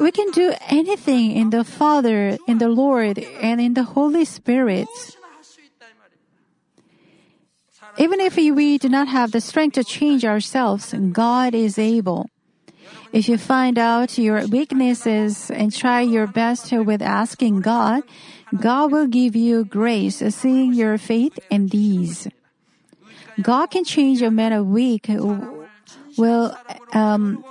we 0.00 0.10
can 0.12 0.30
do 0.30 0.54
anything 0.68 1.32
in 1.32 1.50
the 1.50 1.64
Father, 1.64 2.38
in 2.46 2.58
the 2.58 2.68
Lord, 2.68 3.18
and 3.18 3.60
in 3.60 3.74
the 3.74 3.84
Holy 3.84 4.24
Spirit. 4.24 4.88
Even 7.98 8.20
if 8.20 8.36
we 8.36 8.78
do 8.78 8.88
not 8.88 9.08
have 9.08 9.32
the 9.32 9.40
strength 9.40 9.74
to 9.74 9.84
change 9.84 10.24
ourselves, 10.24 10.94
God 11.12 11.54
is 11.54 11.78
able. 11.78 12.30
If 13.12 13.28
you 13.28 13.38
find 13.38 13.78
out 13.78 14.18
your 14.18 14.46
weaknesses 14.46 15.50
and 15.50 15.74
try 15.74 16.02
your 16.02 16.26
best 16.26 16.70
with 16.72 17.02
asking 17.02 17.62
God, 17.62 18.02
God 18.54 18.92
will 18.92 19.06
give 19.06 19.34
you 19.34 19.64
grace, 19.64 20.18
seeing 20.34 20.74
your 20.74 20.98
faith 20.98 21.38
and 21.50 21.70
these. 21.70 22.28
God 23.40 23.70
can 23.70 23.84
change 23.84 24.20
a 24.22 24.30
man 24.30 24.52
a 24.52 24.62
weak 24.62 25.06
will 26.18 26.56
um, 26.92 27.44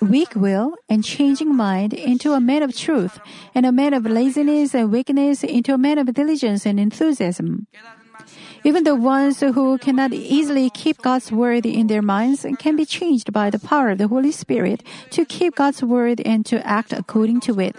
weak 0.00 0.34
will 0.34 0.74
and 0.88 1.04
changing 1.04 1.54
mind 1.54 1.92
into 1.92 2.32
a 2.32 2.40
man 2.40 2.62
of 2.62 2.76
truth, 2.76 3.18
and 3.54 3.66
a 3.66 3.72
man 3.72 3.94
of 3.94 4.06
laziness 4.06 4.74
and 4.74 4.92
weakness 4.92 5.44
into 5.44 5.74
a 5.74 5.78
man 5.78 5.98
of 5.98 6.12
diligence 6.14 6.66
and 6.66 6.78
enthusiasm. 6.78 7.66
Even 8.64 8.84
the 8.84 8.96
ones 8.96 9.40
who 9.40 9.78
cannot 9.78 10.12
easily 10.12 10.70
keep 10.70 11.00
God's 11.00 11.30
word 11.30 11.64
in 11.64 11.86
their 11.86 12.02
minds 12.02 12.44
can 12.58 12.76
be 12.76 12.84
changed 12.84 13.32
by 13.32 13.50
the 13.50 13.58
power 13.58 13.90
of 13.90 13.98
the 13.98 14.08
Holy 14.08 14.32
Spirit 14.32 14.82
to 15.10 15.24
keep 15.24 15.54
God's 15.54 15.82
word 15.82 16.20
and 16.24 16.44
to 16.46 16.64
act 16.66 16.92
according 16.92 17.40
to 17.40 17.60
it. 17.60 17.76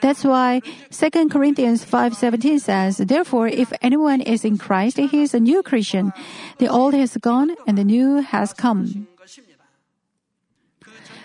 That's 0.00 0.24
why 0.24 0.62
2 0.90 1.30
Corinthians 1.30 1.84
5:17 1.84 2.58
says, 2.58 2.98
"Therefore 2.98 3.48
if 3.48 3.72
anyone 3.82 4.20
is 4.20 4.44
in 4.44 4.58
Christ, 4.58 4.96
he 4.98 5.22
is 5.22 5.34
a 5.34 5.40
new 5.40 5.62
creation. 5.62 6.12
The 6.58 6.66
old 6.66 6.94
has 6.94 7.16
gone 7.18 7.54
and 7.66 7.78
the 7.78 7.84
new 7.84 8.22
has 8.22 8.52
come." 8.52 9.06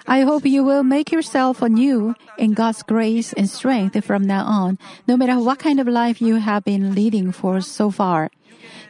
I 0.08 0.22
hope 0.22 0.46
you 0.46 0.64
will 0.64 0.84
make 0.84 1.12
yourself 1.12 1.62
anew 1.62 2.16
in 2.38 2.54
God's 2.54 2.82
grace 2.82 3.34
and 3.34 3.50
strength 3.50 4.00
from 4.06 4.24
now 4.24 4.46
on, 4.46 4.80
no 5.08 5.18
matter 5.18 5.38
what 5.38 5.60
kind 5.60 5.80
of 5.80 5.88
life 5.88 6.22
you 6.22 6.38
have 6.38 6.64
been 6.64 6.96
leading 6.96 7.32
for 7.32 7.60
so 7.60 7.92
far. 7.92 8.32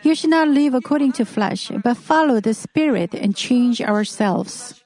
You 0.04 0.14
should 0.14 0.30
not 0.30 0.48
live 0.48 0.76
according 0.76 1.14
to 1.14 1.26
flesh, 1.26 1.72
but 1.84 1.98
follow 1.98 2.40
the 2.40 2.54
Spirit 2.54 3.16
and 3.16 3.36
change 3.36 3.82
ourselves. 3.82 4.84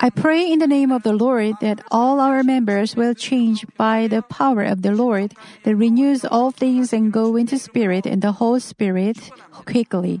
I 0.00 0.10
pray 0.10 0.52
in 0.52 0.58
the 0.58 0.66
name 0.66 0.92
of 0.92 1.02
the 1.02 1.14
Lord 1.14 1.56
that 1.62 1.80
all 1.90 2.20
our 2.20 2.42
members 2.42 2.94
will 2.94 3.14
change 3.14 3.64
by 3.78 4.06
the 4.08 4.20
power 4.20 4.62
of 4.62 4.82
the 4.82 4.92
Lord 4.92 5.32
that 5.62 5.76
renews 5.76 6.26
all 6.26 6.50
things 6.50 6.92
and 6.92 7.10
go 7.10 7.36
into 7.36 7.58
spirit 7.58 8.04
and 8.04 8.20
the 8.20 8.32
whole 8.32 8.60
spirit 8.60 9.16
quickly. 9.64 10.20